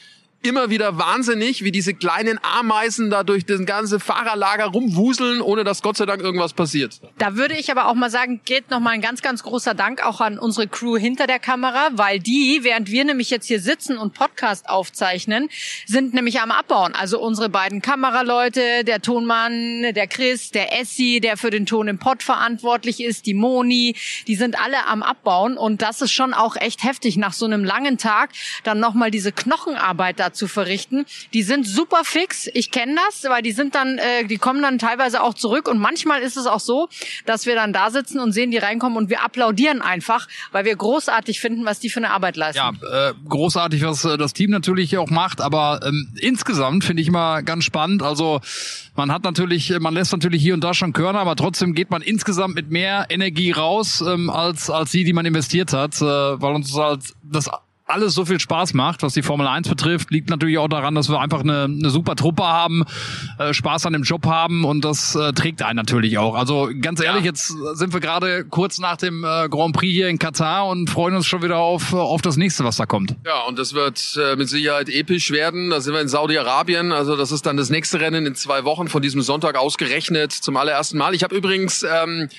immer 0.44 0.70
wieder 0.70 0.98
wahnsinnig, 0.98 1.64
wie 1.64 1.72
diese 1.72 1.94
kleinen 1.94 2.38
Ameisen 2.44 3.10
da 3.10 3.24
durch 3.24 3.46
das 3.46 3.66
ganze 3.66 4.00
Fahrerlager 4.00 4.66
rumwuseln, 4.66 5.42
ohne 5.42 5.64
dass 5.64 5.82
Gott 5.82 5.96
sei 5.96 6.06
Dank 6.06 6.22
irgendwas 6.22 6.54
passiert. 6.54 7.00
Da 7.18 7.36
würde 7.38 7.56
ich 7.56 7.72
aber 7.72 7.88
auch 7.88 7.94
mal 7.94 8.10
sagen, 8.10 8.42
geht 8.44 8.70
nochmal 8.70 8.94
ein 8.94 9.02
ganz, 9.02 9.22
ganz 9.22 9.42
großer 9.44 9.74
Dank 9.74 10.06
auch 10.06 10.20
an 10.20 10.38
unsere 10.38 10.68
Crew 10.68 10.98
hinter 10.98 11.28
der 11.28 11.40
Kamera, 11.40 11.92
weil 11.94 12.20
die, 12.20 12.60
während 12.64 12.92
wir 12.92 13.06
nämlich 13.06 13.30
jetzt 13.30 13.48
hier 13.48 13.62
sitzen 13.62 13.98
und 13.98 14.14
Podcast 14.14 14.68
aufzeichnen, 14.68 15.48
sind 15.86 16.14
nämlich 16.14 16.42
am 16.42 16.52
Abbauen. 16.52 16.94
Also 16.94 17.22
unsere 17.22 17.48
beiden 17.48 17.82
Kameraleute, 17.82 18.84
der 18.84 19.02
Tonmann, 19.02 19.94
der 19.94 20.08
Chris, 20.08 20.52
der 20.52 20.78
Essi, 20.78 21.22
der 21.22 21.38
für 21.38 21.52
den 21.52 21.66
Ton 21.66 21.88
im 21.88 22.00
Pod 22.00 22.22
verantwortlich 22.22 23.02
ist, 23.02 23.26
die 23.28 23.34
Moni, 23.34 23.96
die 24.28 24.36
sind 24.36 24.60
alle 24.62 24.88
am 24.88 25.04
Abbauen 25.04 25.58
und 25.58 25.82
das 25.82 26.02
ist 26.02 26.12
schon 26.12 26.34
auch 26.34 26.58
echt 26.58 26.84
heftig, 26.84 27.16
nach 27.16 27.32
so 27.32 27.46
einem 27.46 27.64
langen 27.64 27.98
Tag 27.98 28.32
dann 28.66 28.82
nochmal 28.82 29.10
diese 29.10 29.32
Knochenarbeit 29.32 30.20
da 30.20 30.33
zu 30.34 30.48
verrichten. 30.48 31.06
Die 31.34 31.44
sind 31.44 31.68
super 31.68 32.04
fix. 32.04 32.50
Ich 32.54 32.72
kenne 32.72 32.96
das, 33.08 33.30
weil 33.30 33.42
die 33.42 33.52
sind 33.52 33.76
dann, 33.76 33.98
äh, 33.98 34.26
die 34.26 34.38
kommen 34.38 34.62
dann 34.62 34.80
teilweise 34.80 35.22
auch 35.22 35.34
zurück 35.34 35.68
und 35.68 35.80
manchmal 35.80 36.22
ist 36.22 36.38
es 36.38 36.46
auch 36.46 36.60
so, 36.60 36.90
dass 37.26 37.46
wir 37.46 37.56
dann 37.56 37.74
da 37.74 37.90
sitzen 37.90 38.20
und 38.20 38.32
sehen 38.32 38.52
die 38.52 38.58
reinkommen 38.58 38.98
und 38.98 39.10
wir 39.10 39.24
applaudieren 39.24 39.82
einfach, 39.82 40.28
weil 40.52 40.66
wir 40.66 40.76
großartig 40.76 41.40
finden, 41.40 41.66
was 41.66 41.80
die 41.80 41.90
für 41.90 42.00
eine 42.00 42.12
Arbeit 42.12 42.36
leisten. 42.36 42.58
Ja, 42.58 43.10
äh, 43.10 43.14
großartig, 43.28 43.84
was 43.84 44.06
äh, 44.06 44.18
das 44.18 44.34
Team 44.34 44.52
natürlich 44.52 44.98
auch 44.98 45.10
macht, 45.10 45.42
aber 45.42 45.80
ähm, 45.86 46.10
insgesamt 46.20 46.84
finde 46.84 47.02
ich 47.02 47.08
immer 47.08 47.42
ganz 47.44 47.64
spannend. 47.64 48.04
Also 48.04 48.42
man 48.96 49.12
hat 49.12 49.24
natürlich, 49.24 49.74
man 49.80 49.94
lässt 49.94 50.12
natürlich 50.12 50.42
hier 50.42 50.54
und 50.54 50.64
da 50.64 50.74
schon 50.74 50.94
Körner, 50.94 51.20
aber 51.20 51.36
trotzdem 51.36 51.74
geht 51.74 51.90
man 51.90 52.02
insgesamt 52.02 52.56
mit 52.56 52.70
mehr 52.70 53.08
Energie 53.10 53.52
raus 53.52 54.04
ähm, 54.06 54.30
als 54.30 54.70
als 54.70 54.92
die, 54.92 55.04
die 55.04 55.14
man 55.14 55.26
investiert 55.26 55.74
hat, 55.74 56.02
äh, 56.02 56.06
weil 56.06 56.54
uns 56.54 56.74
halt 56.76 57.14
das 57.24 57.50
alles 57.94 58.14
so 58.14 58.26
viel 58.26 58.40
Spaß 58.40 58.74
macht, 58.74 59.04
was 59.04 59.14
die 59.14 59.22
Formel 59.22 59.48
1 59.48 59.70
betrifft, 59.70 60.12
liegt 60.12 60.30
natürlich 60.30 60.58
auch 60.58 60.68
daran, 60.68 60.96
dass 60.96 61.10
wir 61.10 61.20
einfach 61.20 61.42
eine, 61.42 61.64
eine 61.64 61.90
super 61.90 62.16
Truppe 62.16 62.44
haben, 62.44 62.84
äh, 63.38 63.54
Spaß 63.54 63.86
an 63.86 63.94
dem 63.94 64.04
Job 64.04 64.26
haben 64.26 64.66
und 64.66 64.84
das 64.84 65.16
äh, 65.16 65.32
trägt 65.34 65.62
einen 65.62 65.78
natürlich 65.78 66.18
auch. 66.18 66.36
Also 66.36 66.70
ganz 66.82 67.02
ehrlich, 67.02 67.24
jetzt 67.24 67.54
sind 67.74 67.94
wir 67.94 68.00
gerade 68.00 68.46
kurz 68.46 68.80
nach 68.80 68.98
dem 68.98 69.24
äh, 69.24 69.48
Grand 69.50 69.76
Prix 69.76 69.94
hier 69.94 70.10
in 70.10 70.20
Katar 70.20 70.68
und 70.68 70.90
freuen 70.90 71.16
uns 71.16 71.26
schon 71.28 71.42
wieder 71.42 71.58
auf, 71.58 71.94
äh, 71.94 71.96
auf 71.96 72.22
das 72.22 72.38
nächste, 72.38 72.64
was 72.64 72.78
da 72.78 72.86
kommt. 72.86 73.16
Ja, 73.26 73.44
und 73.48 73.60
das 73.60 73.74
wird 73.74 74.18
äh, 74.20 74.36
mit 74.36 74.50
Sicherheit 74.50 74.90
episch 74.90 75.32
werden. 75.32 75.70
Da 75.70 75.82
sind 75.82 75.94
wir 75.94 76.02
in 76.02 76.08
Saudi-Arabien. 76.08 76.92
Also 76.92 77.16
das 77.16 77.32
ist 77.32 77.46
dann 77.46 77.58
das 77.58 77.70
nächste 77.70 78.00
Rennen 78.00 78.26
in 78.26 78.36
zwei 78.36 78.64
Wochen 78.64 78.88
von 78.88 79.02
diesem 79.02 79.22
Sonntag 79.22 79.58
ausgerechnet 79.58 80.32
zum 80.32 80.58
allerersten 80.58 80.98
Mal. 80.98 81.14
Ich 81.14 81.24
habe 81.24 81.36
übrigens 81.36 81.84
ähm, 81.84 82.30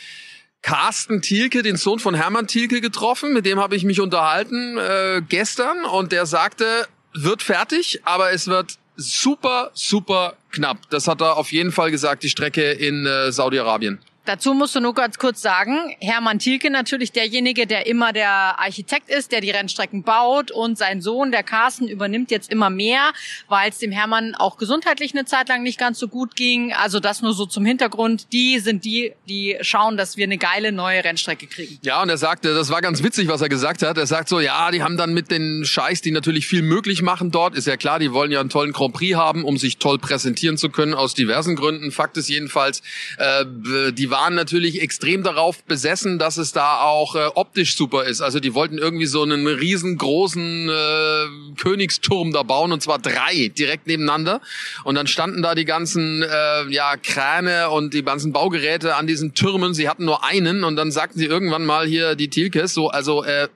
Carsten 0.64 1.20
Thielke, 1.20 1.62
den 1.62 1.76
Sohn 1.76 1.98
von 1.98 2.14
Hermann 2.14 2.46
Thielke, 2.46 2.80
getroffen. 2.80 3.34
Mit 3.34 3.44
dem 3.44 3.60
habe 3.60 3.76
ich 3.76 3.84
mich 3.84 4.00
unterhalten 4.00 4.78
äh, 4.78 5.20
gestern 5.28 5.84
und 5.84 6.10
der 6.10 6.24
sagte, 6.24 6.88
wird 7.12 7.42
fertig, 7.42 8.00
aber 8.04 8.32
es 8.32 8.46
wird 8.46 8.78
super, 8.96 9.70
super 9.74 10.38
knapp. 10.50 10.78
Das 10.88 11.06
hat 11.06 11.20
er 11.20 11.36
auf 11.36 11.52
jeden 11.52 11.70
Fall 11.70 11.90
gesagt, 11.90 12.22
die 12.22 12.30
Strecke 12.30 12.72
in 12.72 13.04
äh, 13.04 13.30
Saudi-Arabien. 13.30 13.98
Dazu 14.26 14.54
musst 14.54 14.74
du 14.74 14.80
nur 14.80 14.94
ganz 14.94 15.18
kurz 15.18 15.42
sagen, 15.42 15.94
Hermann 16.00 16.38
Thielke 16.38 16.70
natürlich 16.70 17.12
derjenige, 17.12 17.66
der 17.66 17.86
immer 17.86 18.14
der 18.14 18.58
Architekt 18.58 19.10
ist, 19.10 19.32
der 19.32 19.42
die 19.42 19.50
Rennstrecken 19.50 20.02
baut 20.02 20.50
und 20.50 20.78
sein 20.78 21.02
Sohn, 21.02 21.30
der 21.30 21.42
Carsten, 21.42 21.88
übernimmt 21.88 22.30
jetzt 22.30 22.50
immer 22.50 22.70
mehr, 22.70 23.12
weil 23.48 23.68
es 23.68 23.78
dem 23.78 23.92
Hermann 23.92 24.34
auch 24.34 24.56
gesundheitlich 24.56 25.12
eine 25.12 25.26
Zeit 25.26 25.50
lang 25.50 25.62
nicht 25.62 25.78
ganz 25.78 25.98
so 25.98 26.08
gut 26.08 26.36
ging. 26.36 26.72
Also 26.72 27.00
das 27.00 27.20
nur 27.20 27.34
so 27.34 27.44
zum 27.44 27.66
Hintergrund. 27.66 28.32
Die 28.32 28.60
sind 28.60 28.86
die, 28.86 29.12
die 29.28 29.58
schauen, 29.60 29.98
dass 29.98 30.16
wir 30.16 30.24
eine 30.24 30.38
geile 30.38 30.72
neue 30.72 31.04
Rennstrecke 31.04 31.46
kriegen. 31.46 31.78
Ja, 31.82 32.00
und 32.00 32.08
er 32.08 32.16
sagte, 32.16 32.54
das 32.54 32.70
war 32.70 32.80
ganz 32.80 33.02
witzig, 33.02 33.28
was 33.28 33.42
er 33.42 33.50
gesagt 33.50 33.82
hat. 33.82 33.98
Er 33.98 34.06
sagt 34.06 34.30
so, 34.30 34.40
ja, 34.40 34.70
die 34.70 34.82
haben 34.82 34.96
dann 34.96 35.12
mit 35.12 35.30
den 35.30 35.66
Scheiß, 35.66 36.00
die 36.00 36.12
natürlich 36.12 36.46
viel 36.46 36.62
möglich 36.62 37.02
machen 37.02 37.30
dort, 37.30 37.54
ist 37.54 37.66
ja 37.66 37.76
klar, 37.76 37.98
die 37.98 38.12
wollen 38.12 38.30
ja 38.30 38.40
einen 38.40 38.48
tollen 38.48 38.72
Grand 38.72 38.94
Prix 38.94 39.16
haben, 39.16 39.44
um 39.44 39.58
sich 39.58 39.76
toll 39.76 39.98
präsentieren 39.98 40.56
zu 40.56 40.70
können, 40.70 40.94
aus 40.94 41.12
diversen 41.12 41.56
Gründen. 41.56 41.92
Fakt 41.92 42.16
ist 42.16 42.30
jedenfalls, 42.30 42.80
äh, 43.18 43.44
die 43.92 44.13
waren 44.14 44.36
natürlich 44.36 44.80
extrem 44.80 45.24
darauf 45.24 45.64
besessen, 45.64 46.20
dass 46.20 46.36
es 46.36 46.52
da 46.52 46.82
auch 46.82 47.16
äh, 47.16 47.26
optisch 47.34 47.76
super 47.76 48.04
ist. 48.04 48.20
Also 48.20 48.38
die 48.38 48.54
wollten 48.54 48.78
irgendwie 48.78 49.06
so 49.06 49.24
einen 49.24 49.44
riesengroßen 49.44 50.68
äh, 50.68 51.56
Königsturm 51.60 52.32
da 52.32 52.44
bauen 52.44 52.70
und 52.70 52.80
zwar 52.80 53.00
drei 53.00 53.48
direkt 53.48 53.88
nebeneinander. 53.88 54.40
Und 54.84 54.94
dann 54.94 55.08
standen 55.08 55.42
da 55.42 55.56
die 55.56 55.64
ganzen 55.64 56.22
äh, 56.22 56.68
ja 56.68 56.96
Kräne 56.96 57.70
und 57.70 57.92
die 57.92 58.04
ganzen 58.04 58.32
Baugeräte 58.32 58.94
an 58.94 59.08
diesen 59.08 59.34
Türmen. 59.34 59.74
Sie 59.74 59.88
hatten 59.88 60.04
nur 60.04 60.22
einen 60.22 60.62
und 60.62 60.76
dann 60.76 60.92
sagten 60.92 61.18
sie 61.18 61.26
irgendwann 61.26 61.66
mal 61.66 61.84
hier 61.84 62.14
die 62.14 62.28
Tilkes 62.28 62.72
so, 62.72 62.90
also 62.90 63.24
äh, 63.24 63.48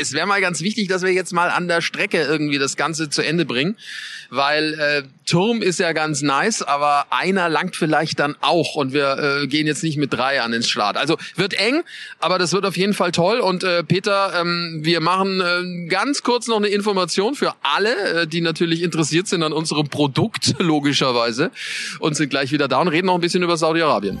es 0.00 0.12
wäre 0.12 0.26
mal 0.26 0.40
ganz 0.40 0.60
wichtig, 0.60 0.88
dass 0.88 1.02
wir 1.02 1.12
jetzt 1.12 1.32
mal 1.32 1.50
an 1.50 1.68
der 1.68 1.80
Strecke 1.80 2.22
irgendwie 2.22 2.58
das 2.58 2.76
Ganze 2.76 3.10
zu 3.10 3.22
Ende 3.22 3.44
bringen, 3.44 3.76
weil 4.30 4.74
äh, 4.74 5.02
Turm 5.26 5.62
ist 5.62 5.78
ja 5.80 5.92
ganz 5.92 6.22
nice, 6.22 6.62
aber 6.62 7.06
einer 7.10 7.48
langt 7.48 7.76
vielleicht 7.76 8.18
dann 8.20 8.36
auch 8.40 8.76
und 8.76 8.92
wir 8.92 9.42
äh, 9.42 9.46
gehen 9.46 9.66
jetzt 9.66 9.82
nicht 9.82 9.96
mit 9.96 10.12
drei 10.12 10.42
an 10.42 10.52
den 10.52 10.62
Start. 10.62 10.96
Also 10.96 11.16
wird 11.36 11.54
eng, 11.54 11.82
aber 12.20 12.38
das 12.38 12.52
wird 12.52 12.64
auf 12.64 12.76
jeden 12.76 12.94
Fall 12.94 13.12
toll 13.12 13.40
und 13.40 13.64
äh, 13.64 13.82
Peter, 13.82 14.32
ähm, 14.40 14.80
wir 14.82 15.00
machen 15.00 15.40
äh, 15.40 15.88
ganz 15.88 16.22
kurz 16.22 16.46
noch 16.46 16.56
eine 16.56 16.68
Information 16.68 17.34
für 17.34 17.54
alle, 17.62 18.22
äh, 18.22 18.26
die 18.26 18.40
natürlich 18.40 18.82
interessiert 18.82 19.26
sind 19.26 19.42
an 19.42 19.52
unserem 19.52 19.88
Produkt, 19.88 20.54
logischerweise, 20.58 21.50
und 21.98 22.16
sind 22.16 22.30
gleich 22.30 22.52
wieder 22.52 22.68
da 22.68 22.80
und 22.80 22.88
reden 22.88 23.06
noch 23.06 23.14
ein 23.14 23.20
bisschen 23.20 23.42
über 23.42 23.56
Saudi-Arabien. 23.56 24.20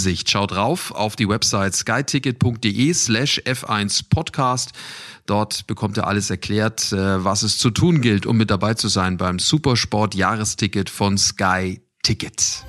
Schaut 0.29 0.51
drauf 0.51 0.91
auf 0.91 1.15
die 1.15 1.27
Website 1.27 1.75
skyticket.de 1.75 2.93
slash 2.93 3.39
F1 3.45 4.05
Podcast. 4.09 4.71
Dort 5.25 5.67
bekommt 5.67 5.97
ihr 5.97 6.07
alles 6.07 6.29
erklärt, 6.29 6.91
äh, 6.91 7.23
was 7.23 7.43
es 7.43 7.57
zu 7.57 7.69
tun 7.69 8.01
gilt, 8.01 8.25
um 8.25 8.37
mit 8.37 8.49
dabei 8.49 8.73
zu 8.73 8.87
sein 8.87 9.17
beim 9.17 9.39
Supersport 9.39 10.15
Jahresticket 10.15 10.89
von 10.89 11.17
Sky 11.17 11.81
Ticket. 12.03 12.65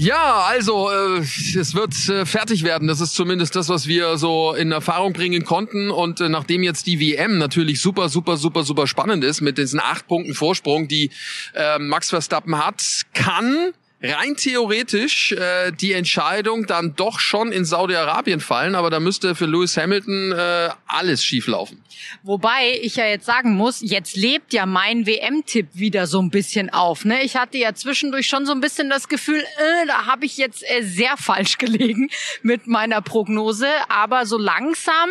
Ja, 0.00 0.46
also 0.48 0.90
äh, 0.90 1.18
es 1.18 1.74
wird 1.74 1.92
äh, 2.08 2.24
fertig 2.24 2.62
werden. 2.62 2.88
Das 2.88 3.02
ist 3.02 3.14
zumindest 3.14 3.54
das, 3.54 3.68
was 3.68 3.86
wir 3.86 4.16
so 4.16 4.54
in 4.54 4.72
Erfahrung 4.72 5.12
bringen 5.12 5.44
konnten. 5.44 5.90
Und 5.90 6.22
äh, 6.22 6.30
nachdem 6.30 6.62
jetzt 6.62 6.86
die 6.86 7.00
WM 7.00 7.36
natürlich 7.36 7.82
super, 7.82 8.08
super, 8.08 8.38
super, 8.38 8.64
super 8.64 8.86
spannend 8.86 9.24
ist 9.24 9.42
mit 9.42 9.58
diesen 9.58 9.78
acht 9.78 10.08
Punkten 10.08 10.32
Vorsprung, 10.32 10.88
die 10.88 11.10
äh, 11.52 11.78
Max 11.78 12.08
Verstappen 12.08 12.56
hat, 12.56 12.82
kann 13.12 13.72
rein 14.02 14.36
theoretisch 14.36 15.32
äh, 15.32 15.72
die 15.72 15.92
Entscheidung 15.92 16.66
dann 16.66 16.94
doch 16.96 17.20
schon 17.20 17.52
in 17.52 17.64
Saudi-Arabien 17.64 18.40
fallen, 18.40 18.74
aber 18.74 18.90
da 18.90 19.00
müsste 19.00 19.34
für 19.34 19.46
Lewis 19.46 19.76
Hamilton 19.76 20.32
äh, 20.32 20.70
alles 20.86 21.24
schieflaufen. 21.24 21.82
Wobei 22.22 22.78
ich 22.80 22.96
ja 22.96 23.06
jetzt 23.06 23.26
sagen 23.26 23.54
muss, 23.54 23.80
jetzt 23.82 24.16
lebt 24.16 24.52
ja 24.52 24.64
mein 24.64 25.06
WM-Tipp 25.06 25.68
wieder 25.74 26.06
so 26.06 26.20
ein 26.20 26.30
bisschen 26.30 26.70
auf. 26.70 27.04
Ne? 27.04 27.22
Ich 27.22 27.36
hatte 27.36 27.58
ja 27.58 27.74
zwischendurch 27.74 28.26
schon 28.26 28.46
so 28.46 28.52
ein 28.52 28.60
bisschen 28.60 28.88
das 28.88 29.08
Gefühl, 29.08 29.40
äh, 29.40 29.86
da 29.86 30.06
habe 30.06 30.24
ich 30.24 30.36
jetzt 30.36 30.62
äh, 30.62 30.82
sehr 30.82 31.16
falsch 31.16 31.58
gelegen 31.58 32.08
mit 32.42 32.66
meiner 32.66 33.02
Prognose, 33.02 33.68
aber 33.88 34.24
so 34.24 34.38
langsam 34.38 35.10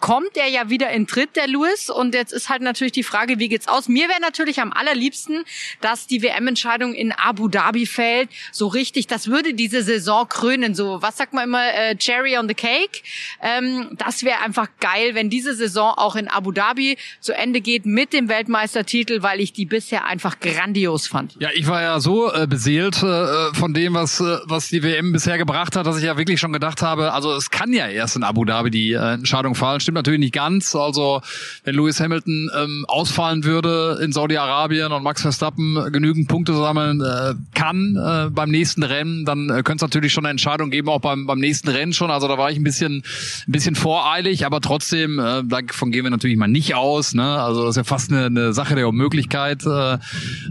kommt 0.00 0.36
er 0.36 0.48
ja 0.48 0.70
wieder 0.70 0.90
in 0.90 1.06
Tritt, 1.06 1.36
der 1.36 1.48
Lewis. 1.48 1.90
Und 1.90 2.14
jetzt 2.14 2.32
ist 2.32 2.48
halt 2.48 2.62
natürlich 2.62 2.92
die 2.92 3.02
Frage, 3.02 3.38
wie 3.38 3.48
geht's 3.48 3.66
aus? 3.66 3.88
Mir 3.88 4.08
wäre 4.08 4.20
natürlich 4.20 4.60
am 4.60 4.72
allerliebsten, 4.72 5.44
dass 5.80 6.06
die 6.06 6.22
WM-Entscheidung 6.22 6.94
in 6.94 7.12
Abu 7.12 7.48
Dhabi 7.48 7.86
fällt. 7.86 8.28
So 8.52 8.68
richtig, 8.68 9.06
das 9.06 9.28
würde 9.28 9.54
diese 9.54 9.82
Saison 9.82 10.28
krönen. 10.28 10.74
So, 10.74 11.02
was 11.02 11.16
sagt 11.16 11.32
man 11.32 11.44
immer, 11.44 11.74
äh, 11.74 11.96
Cherry 11.96 12.38
on 12.38 12.48
the 12.48 12.54
Cake? 12.54 13.02
Ähm, 13.42 13.90
das 13.96 14.22
wäre 14.22 14.40
einfach 14.40 14.68
geil, 14.80 15.14
wenn 15.14 15.30
diese 15.30 15.54
Saison 15.54 15.94
auch 15.96 16.14
in 16.14 16.28
Abu 16.28 16.52
Dhabi 16.52 16.96
zu 17.20 17.34
Ende 17.34 17.60
geht 17.60 17.84
mit 17.84 18.12
dem 18.12 18.28
Weltmeistertitel, 18.28 19.22
weil 19.22 19.40
ich 19.40 19.52
die 19.52 19.66
bisher 19.66 20.04
einfach 20.04 20.38
grandios 20.38 21.08
fand. 21.08 21.36
Ja, 21.40 21.50
ich 21.54 21.66
war 21.66 21.82
ja 21.82 21.98
so 21.98 22.32
äh, 22.32 22.46
beseelt 22.46 23.02
äh, 23.02 23.52
von 23.54 23.74
dem, 23.74 23.94
was, 23.94 24.20
äh, 24.20 24.38
was 24.44 24.68
die 24.68 24.82
WM 24.82 25.12
bisher 25.12 25.38
gebracht 25.38 25.74
hat, 25.74 25.86
dass 25.86 25.98
ich 25.98 26.04
ja 26.04 26.16
wirklich 26.16 26.38
schon 26.38 26.52
gedacht 26.52 26.82
habe, 26.82 27.12
also 27.12 27.32
es 27.34 27.50
kann 27.50 27.72
ja 27.72 27.88
erst 27.88 28.16
in 28.16 28.22
Abu 28.22 28.44
Dhabi 28.44 28.70
die 28.70 28.92
äh, 28.92 29.14
Entscheidung 29.14 29.54
fallen 29.54 29.80
stimmt 29.88 29.96
natürlich 29.96 30.20
nicht 30.20 30.34
ganz. 30.34 30.76
Also 30.76 31.22
wenn 31.64 31.74
Lewis 31.74 31.98
Hamilton 31.98 32.50
ähm, 32.54 32.84
ausfallen 32.88 33.44
würde 33.44 33.98
in 34.04 34.12
Saudi-Arabien 34.12 34.92
und 34.92 35.02
Max 35.02 35.22
Verstappen 35.22 35.90
genügend 35.90 36.28
Punkte 36.28 36.52
sammeln 36.54 37.00
äh, 37.00 37.32
kann 37.54 37.96
äh, 37.96 38.28
beim 38.28 38.50
nächsten 38.50 38.82
Rennen, 38.82 39.24
dann 39.24 39.48
äh, 39.48 39.62
könnte 39.62 39.76
es 39.76 39.82
natürlich 39.82 40.12
schon 40.12 40.26
eine 40.26 40.32
Entscheidung 40.32 40.68
geben, 40.68 40.90
auch 40.90 41.00
beim, 41.00 41.24
beim 41.26 41.38
nächsten 41.38 41.70
Rennen 41.70 41.94
schon. 41.94 42.10
Also 42.10 42.28
da 42.28 42.36
war 42.36 42.50
ich 42.50 42.58
ein 42.58 42.64
bisschen, 42.64 43.02
ein 43.46 43.52
bisschen 43.52 43.76
voreilig, 43.76 44.44
aber 44.44 44.60
trotzdem, 44.60 45.18
äh, 45.18 45.42
davon 45.44 45.90
gehen 45.90 46.04
wir 46.04 46.10
natürlich 46.10 46.36
mal 46.36 46.48
nicht 46.48 46.74
aus. 46.74 47.14
Ne? 47.14 47.24
Also 47.24 47.62
das 47.62 47.70
ist 47.70 47.76
ja 47.76 47.84
fast 47.84 48.12
eine, 48.12 48.26
eine 48.26 48.52
Sache 48.52 48.74
der 48.74 48.88
Unmöglichkeit. 48.88 49.64
Äh, 49.64 49.96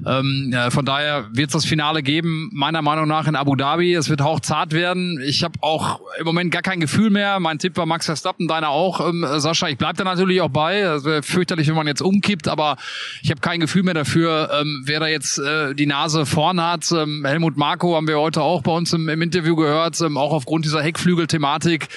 ähm, 0.04 0.50
ja, 0.52 0.72
von 0.72 0.84
daher 0.84 1.28
wird 1.32 1.50
es 1.50 1.54
das 1.54 1.66
Finale 1.66 2.02
geben, 2.02 2.50
meiner 2.54 2.82
Meinung 2.82 3.08
nach 3.08 3.28
in 3.28 3.36
Abu 3.36 3.56
Dhabi. 3.56 3.94
Es 3.94 4.10
wird 4.10 4.22
hauchzart 4.22 4.74
werden. 4.74 5.22
Ich 5.24 5.44
habe 5.44 5.60
auch 5.62 6.00
im 6.20 6.26
Moment 6.26 6.52
gar 6.52 6.64
kein 6.64 6.80
Gefühl 6.80 7.12
mehr. 7.12 7.40
Mein 7.40 7.60
Tipp 7.60 7.78
war 7.78 7.86
Max 7.86 8.08
Verstappen, 8.08 8.48
deiner 8.48 8.70
auch. 8.70 9.08
Ähm, 9.08 9.24
äh, 9.24 9.27
Sascha, 9.40 9.68
ich 9.70 9.78
bleib 9.78 9.98
da 9.98 10.04
natürlich 10.04 10.42
auch 10.42 10.50
bei. 10.50 10.80
Es 10.80 11.04
wäre 11.04 11.24
fürchterlich, 11.24 11.68
wenn 11.68 11.76
man 11.76 11.88
jetzt 11.88 12.02
umkippt, 12.02 12.48
aber 12.48 12.78
ich 13.22 13.30
habe 13.30 13.42
kein 13.42 13.60
Gefühl 13.60 13.84
mehr 13.84 13.94
dafür, 13.94 14.50
ähm, 14.60 14.84
wer 14.86 15.00
da 15.00 15.08
jetzt 15.08 15.38
äh, 15.40 15.74
die 15.76 15.86
Nase 15.86 16.26
vorn 16.26 16.62
hat. 16.62 16.92
Ähm, 16.92 17.26
Helmut 17.26 17.58
Marko 17.58 17.96
haben 17.96 18.08
wir 18.08 18.20
heute 18.20 18.42
auch 18.42 18.62
bei 18.62 18.72
uns 18.72 18.94
im, 18.94 19.10
im 19.10 19.22
Interview 19.22 19.56
gehört, 19.56 20.00
ähm, 20.02 20.18
auch 20.18 20.32
aufgrund 20.34 20.66
dieser 20.66 20.82
Heckflügel-Thematik. 20.82 21.88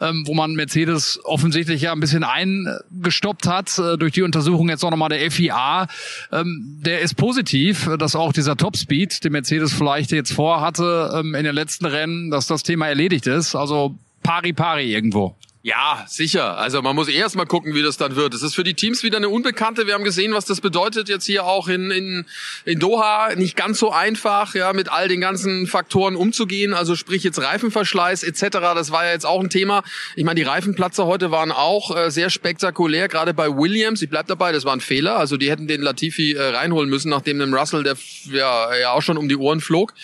Ähm, 0.00 0.24
wo 0.26 0.34
man 0.34 0.54
Mercedes 0.54 1.20
offensichtlich 1.22 1.82
ja 1.82 1.92
ein 1.92 2.00
bisschen 2.00 2.24
eingestoppt 2.24 3.46
hat 3.46 3.78
äh, 3.78 3.96
durch 3.96 4.12
die 4.12 4.22
Untersuchung 4.22 4.68
jetzt 4.68 4.84
auch 4.84 4.90
nochmal 4.90 5.08
der 5.08 5.30
FIA. 5.30 5.86
Ähm, 6.32 6.80
der 6.84 7.00
ist 7.00 7.14
positiv, 7.14 7.88
dass 7.98 8.16
auch 8.16 8.32
dieser 8.32 8.56
Topspeed, 8.56 9.22
den 9.22 9.30
Mercedes 9.30 9.72
vielleicht 9.72 10.10
jetzt 10.10 10.32
vorhatte 10.32 11.12
ähm, 11.14 11.36
in 11.36 11.44
den 11.44 11.54
letzten 11.54 11.86
Rennen, 11.86 12.32
dass 12.32 12.48
das 12.48 12.64
Thema 12.64 12.88
erledigt 12.88 13.28
ist. 13.28 13.54
Also 13.54 13.94
pari 14.24 14.52
pari 14.52 14.92
irgendwo. 14.92 15.36
Ja, 15.66 16.04
sicher. 16.06 16.58
Also 16.58 16.82
man 16.82 16.94
muss 16.94 17.08
erst 17.08 17.36
mal 17.36 17.46
gucken, 17.46 17.74
wie 17.74 17.80
das 17.80 17.96
dann 17.96 18.16
wird. 18.16 18.34
Es 18.34 18.42
ist 18.42 18.54
für 18.54 18.64
die 18.64 18.74
Teams 18.74 19.02
wieder 19.02 19.16
eine 19.16 19.30
Unbekannte. 19.30 19.86
Wir 19.86 19.94
haben 19.94 20.04
gesehen, 20.04 20.34
was 20.34 20.44
das 20.44 20.60
bedeutet 20.60 21.08
jetzt 21.08 21.24
hier 21.24 21.46
auch 21.46 21.68
in, 21.68 21.90
in, 21.90 22.26
in 22.66 22.78
Doha. 22.78 23.34
Nicht 23.34 23.56
ganz 23.56 23.78
so 23.78 23.90
einfach, 23.90 24.54
ja, 24.54 24.74
mit 24.74 24.90
all 24.90 25.08
den 25.08 25.22
ganzen 25.22 25.66
Faktoren 25.66 26.16
umzugehen. 26.16 26.74
Also 26.74 26.96
sprich 26.96 27.24
jetzt 27.24 27.40
Reifenverschleiß 27.40 28.24
etc. 28.24 28.58
Das 28.74 28.90
war 28.90 29.06
ja 29.06 29.12
jetzt 29.12 29.24
auch 29.24 29.40
ein 29.40 29.48
Thema. 29.48 29.82
Ich 30.16 30.24
meine, 30.24 30.34
die 30.34 30.42
Reifenplatzer 30.42 31.06
heute 31.06 31.30
waren 31.30 31.50
auch 31.50 31.96
äh, 31.96 32.10
sehr 32.10 32.28
spektakulär, 32.28 33.08
gerade 33.08 33.32
bei 33.32 33.48
Williams. 33.48 34.02
Ich 34.02 34.10
bleib 34.10 34.26
dabei, 34.26 34.52
das 34.52 34.66
war 34.66 34.74
ein 34.74 34.82
Fehler. 34.82 35.16
Also 35.16 35.38
die 35.38 35.50
hätten 35.50 35.66
den 35.66 35.80
Latifi 35.80 36.32
äh, 36.34 36.42
reinholen 36.42 36.90
müssen, 36.90 37.08
nachdem 37.08 37.38
dem 37.38 37.54
Russell, 37.54 37.84
der 37.84 37.96
ja, 38.30 38.76
ja 38.76 38.90
auch 38.92 39.00
schon 39.00 39.16
um 39.16 39.30
die 39.30 39.36
Ohren 39.36 39.62
flog. 39.62 39.94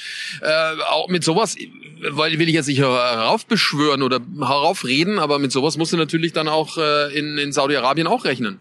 Äh, 0.40 0.80
auch 0.88 1.08
mit 1.08 1.22
sowas 1.22 1.54
weil 2.08 2.38
will 2.38 2.48
ich 2.48 2.54
jetzt 2.54 2.66
nicht 2.66 2.80
heraufbeschwören 2.80 4.02
oder 4.02 4.20
heraufreden, 4.38 5.18
aber 5.18 5.38
mit 5.38 5.49
sowas 5.52 5.76
musst 5.76 5.92
du 5.92 5.96
natürlich 5.96 6.32
dann 6.32 6.48
auch 6.48 6.78
äh, 6.78 7.16
in, 7.16 7.38
in 7.38 7.52
Saudi-Arabien 7.52 8.06
auch 8.06 8.24
rechnen. 8.24 8.58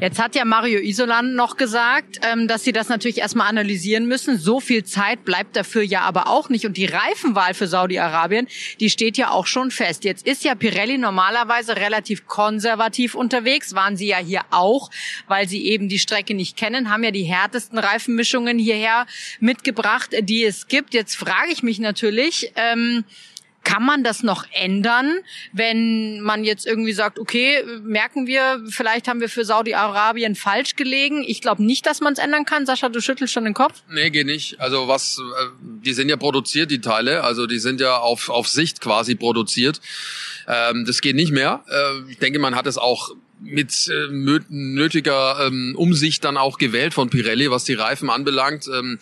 Jetzt 0.00 0.20
hat 0.20 0.34
ja 0.34 0.44
Mario 0.44 0.80
Isolan 0.80 1.34
noch 1.34 1.56
gesagt, 1.56 2.20
ähm, 2.22 2.48
dass 2.48 2.64
sie 2.64 2.72
das 2.72 2.88
natürlich 2.88 3.18
erstmal 3.18 3.48
analysieren 3.48 4.06
müssen. 4.06 4.38
So 4.38 4.60
viel 4.60 4.84
Zeit 4.84 5.24
bleibt 5.24 5.56
dafür 5.56 5.82
ja 5.82 6.02
aber 6.02 6.28
auch 6.28 6.48
nicht. 6.48 6.66
Und 6.66 6.76
die 6.76 6.86
Reifenwahl 6.86 7.54
für 7.54 7.66
Saudi-Arabien, 7.66 8.48
die 8.80 8.90
steht 8.90 9.16
ja 9.16 9.30
auch 9.30 9.46
schon 9.46 9.70
fest. 9.70 10.04
Jetzt 10.04 10.26
ist 10.26 10.44
ja 10.44 10.54
Pirelli 10.54 10.98
normalerweise 10.98 11.76
relativ 11.76 12.26
konservativ 12.26 13.14
unterwegs, 13.14 13.74
waren 13.74 13.96
sie 13.96 14.08
ja 14.08 14.18
hier 14.18 14.42
auch, 14.50 14.90
weil 15.28 15.48
sie 15.48 15.66
eben 15.66 15.88
die 15.88 15.98
Strecke 15.98 16.34
nicht 16.34 16.56
kennen, 16.56 16.90
haben 16.90 17.04
ja 17.04 17.10
die 17.10 17.24
härtesten 17.24 17.78
Reifenmischungen 17.78 18.58
hierher 18.58 19.06
mitgebracht, 19.40 20.10
die 20.20 20.44
es 20.44 20.68
gibt. 20.68 20.94
Jetzt 20.94 21.16
frage 21.16 21.52
ich 21.52 21.62
mich 21.62 21.78
natürlich, 21.78 22.52
ähm, 22.56 23.04
kann 23.66 23.84
man 23.84 24.04
das 24.04 24.22
noch 24.22 24.46
ändern, 24.52 25.18
wenn 25.52 26.20
man 26.20 26.44
jetzt 26.44 26.66
irgendwie 26.66 26.92
sagt, 26.92 27.18
okay, 27.18 27.64
merken 27.82 28.28
wir, 28.28 28.62
vielleicht 28.70 29.08
haben 29.08 29.20
wir 29.20 29.28
für 29.28 29.44
Saudi-Arabien 29.44 30.36
falsch 30.36 30.76
gelegen. 30.76 31.24
Ich 31.26 31.40
glaube 31.40 31.64
nicht, 31.64 31.84
dass 31.84 32.00
man 32.00 32.12
es 32.12 32.20
ändern 32.20 32.44
kann. 32.44 32.64
Sascha, 32.64 32.88
du 32.88 33.00
schüttelst 33.00 33.34
schon 33.34 33.42
den 33.42 33.54
Kopf? 33.54 33.82
Nee, 33.90 34.10
geht 34.10 34.26
nicht. 34.26 34.60
Also 34.60 34.86
was, 34.86 35.18
äh, 35.18 35.46
die 35.84 35.94
sind 35.94 36.08
ja 36.08 36.16
produziert, 36.16 36.70
die 36.70 36.80
Teile. 36.80 37.24
Also 37.24 37.48
die 37.48 37.58
sind 37.58 37.80
ja 37.80 37.98
auf, 37.98 38.28
auf 38.28 38.46
Sicht 38.46 38.80
quasi 38.80 39.16
produziert. 39.16 39.80
Ähm, 40.46 40.84
das 40.86 41.00
geht 41.00 41.16
nicht 41.16 41.32
mehr. 41.32 41.64
Äh, 41.68 42.12
ich 42.12 42.18
denke, 42.18 42.38
man 42.38 42.54
hat 42.54 42.68
es 42.68 42.78
auch 42.78 43.16
mit 43.40 43.88
äh, 43.88 44.08
nötiger 44.48 45.46
ähm, 45.46 45.74
Umsicht 45.76 46.24
dann 46.24 46.36
auch 46.36 46.56
gewählt 46.58 46.94
von 46.94 47.10
Pirelli, 47.10 47.50
was 47.50 47.64
die 47.64 47.74
Reifen 47.74 48.10
anbelangt. 48.10 48.68
Ähm, 48.72 48.98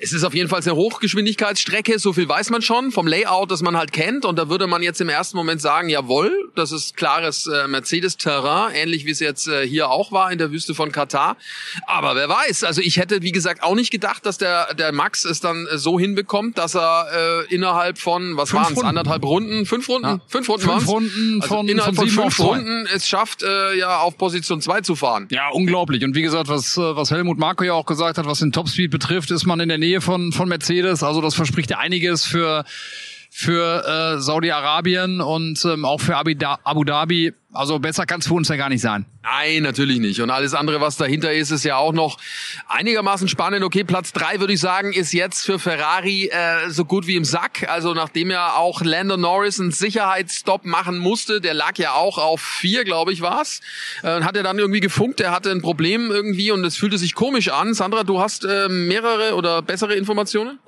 es 0.00 0.12
ist 0.12 0.22
auf 0.22 0.34
jeden 0.34 0.48
Fall 0.48 0.60
eine 0.62 0.76
Hochgeschwindigkeitsstrecke, 0.76 1.98
so 1.98 2.12
viel 2.12 2.28
weiß 2.28 2.50
man 2.50 2.62
schon 2.62 2.92
vom 2.92 3.06
Layout, 3.06 3.50
das 3.50 3.62
man 3.62 3.76
halt 3.76 3.92
kennt. 3.92 4.24
Und 4.24 4.38
da 4.38 4.48
würde 4.48 4.66
man 4.66 4.82
jetzt 4.82 5.00
im 5.00 5.08
ersten 5.08 5.36
Moment 5.36 5.60
sagen, 5.60 5.88
jawohl, 5.88 6.50
das 6.54 6.70
ist 6.70 6.96
klares 6.96 7.46
äh, 7.46 7.66
Mercedes-Terrain, 7.66 8.74
ähnlich 8.74 9.06
wie 9.06 9.10
es 9.10 9.18
jetzt 9.18 9.48
äh, 9.48 9.66
hier 9.66 9.90
auch 9.90 10.12
war 10.12 10.30
in 10.30 10.38
der 10.38 10.52
Wüste 10.52 10.74
von 10.74 10.92
Katar. 10.92 11.36
Aber 11.86 12.14
wer 12.14 12.28
weiß, 12.28 12.62
also 12.64 12.80
ich 12.80 12.98
hätte, 12.98 13.22
wie 13.22 13.32
gesagt, 13.32 13.62
auch 13.62 13.74
nicht 13.74 13.90
gedacht, 13.90 14.24
dass 14.24 14.38
der, 14.38 14.72
der 14.74 14.92
Max 14.92 15.24
es 15.24 15.40
dann 15.40 15.66
äh, 15.66 15.78
so 15.78 15.98
hinbekommt, 15.98 16.58
dass 16.58 16.76
er 16.76 17.46
äh, 17.48 17.54
innerhalb 17.54 17.98
von, 17.98 18.36
was 18.36 18.54
waren 18.54 18.72
es, 18.72 18.82
anderthalb 18.82 19.24
Runden, 19.24 19.66
fünf 19.66 19.88
Runden, 19.88 20.08
ja. 20.08 20.20
fünf 20.28 20.48
Runden, 20.48 20.68
fünf 20.68 20.88
Runden 20.88 21.42
also 21.42 21.54
von, 21.54 21.68
innerhalb 21.68 21.96
von, 21.96 22.08
fünf 22.08 22.38
Runden 22.38 22.86
es 22.94 23.08
schafft, 23.08 23.42
äh, 23.42 23.76
ja 23.76 23.98
auf 23.98 24.16
Position 24.16 24.60
2 24.60 24.82
zu 24.82 24.94
fahren. 24.94 25.26
Ja, 25.30 25.48
unglaublich. 25.50 26.04
Und 26.04 26.14
wie 26.14 26.22
gesagt, 26.22 26.48
was, 26.48 26.76
äh, 26.76 26.80
was 26.80 27.10
Helmut 27.10 27.38
Marko 27.38 27.64
ja 27.64 27.74
auch 27.74 27.86
gesagt 27.86 28.18
hat, 28.18 28.26
was 28.26 28.38
den 28.38 28.52
Topspeed 28.52 28.90
betrifft, 28.90 29.30
ist 29.32 29.44
man 29.44 29.58
in 29.58 29.68
der 29.68 29.78
Nähe 29.78 29.87
von, 30.00 30.32
von 30.32 30.48
Mercedes. 30.48 31.02
Also 31.02 31.20
das 31.20 31.34
verspricht 31.34 31.70
ja 31.70 31.78
einiges 31.78 32.24
für 32.24 32.64
für 33.30 33.84
äh, 33.86 34.20
Saudi-Arabien 34.20 35.20
und 35.20 35.62
ähm, 35.64 35.84
auch 35.84 36.00
für 36.00 36.16
Abu 36.16 36.84
Dhabi. 36.84 37.34
Also 37.52 37.78
besser 37.78 38.04
kann 38.04 38.20
es 38.20 38.26
für 38.26 38.34
uns 38.34 38.48
ja 38.48 38.56
gar 38.56 38.68
nicht 38.68 38.82
sein. 38.82 39.06
Nein, 39.22 39.62
natürlich 39.62 40.00
nicht. 40.00 40.20
Und 40.20 40.28
alles 40.30 40.52
andere, 40.52 40.82
was 40.82 40.98
dahinter 40.98 41.32
ist, 41.32 41.50
ist 41.50 41.64
ja 41.64 41.76
auch 41.76 41.94
noch 41.94 42.18
einigermaßen 42.68 43.26
spannend. 43.26 43.64
Okay, 43.64 43.84
Platz 43.84 44.12
drei 44.12 44.38
würde 44.38 44.52
ich 44.52 44.60
sagen, 44.60 44.92
ist 44.92 45.12
jetzt 45.12 45.46
für 45.46 45.58
Ferrari 45.58 46.26
äh, 46.26 46.68
so 46.68 46.84
gut 46.84 47.06
wie 47.06 47.16
im 47.16 47.24
Sack. 47.24 47.66
Also 47.68 47.94
nachdem 47.94 48.30
ja 48.30 48.52
auch 48.52 48.82
Lando 48.82 49.16
Norris 49.16 49.60
einen 49.60 49.70
Sicherheitsstopp 49.70 50.66
machen 50.66 50.98
musste, 50.98 51.40
der 51.40 51.54
lag 51.54 51.78
ja 51.78 51.92
auch 51.92 52.18
auf 52.18 52.42
vier, 52.42 52.84
glaube 52.84 53.14
ich, 53.14 53.22
war's. 53.22 53.60
Äh, 54.02 54.20
hat 54.20 54.36
er 54.36 54.42
dann 54.42 54.58
irgendwie 54.58 54.80
gefunkt, 54.80 55.20
er 55.20 55.30
hatte 55.30 55.50
ein 55.50 55.62
Problem 55.62 56.10
irgendwie 56.10 56.50
und 56.50 56.62
es 56.64 56.76
fühlte 56.76 56.98
sich 56.98 57.14
komisch 57.14 57.48
an. 57.48 57.72
Sandra, 57.72 58.04
du 58.04 58.20
hast 58.20 58.44
äh, 58.44 58.68
mehrere 58.68 59.34
oder 59.34 59.62
bessere 59.62 59.94
Informationen? 59.94 60.58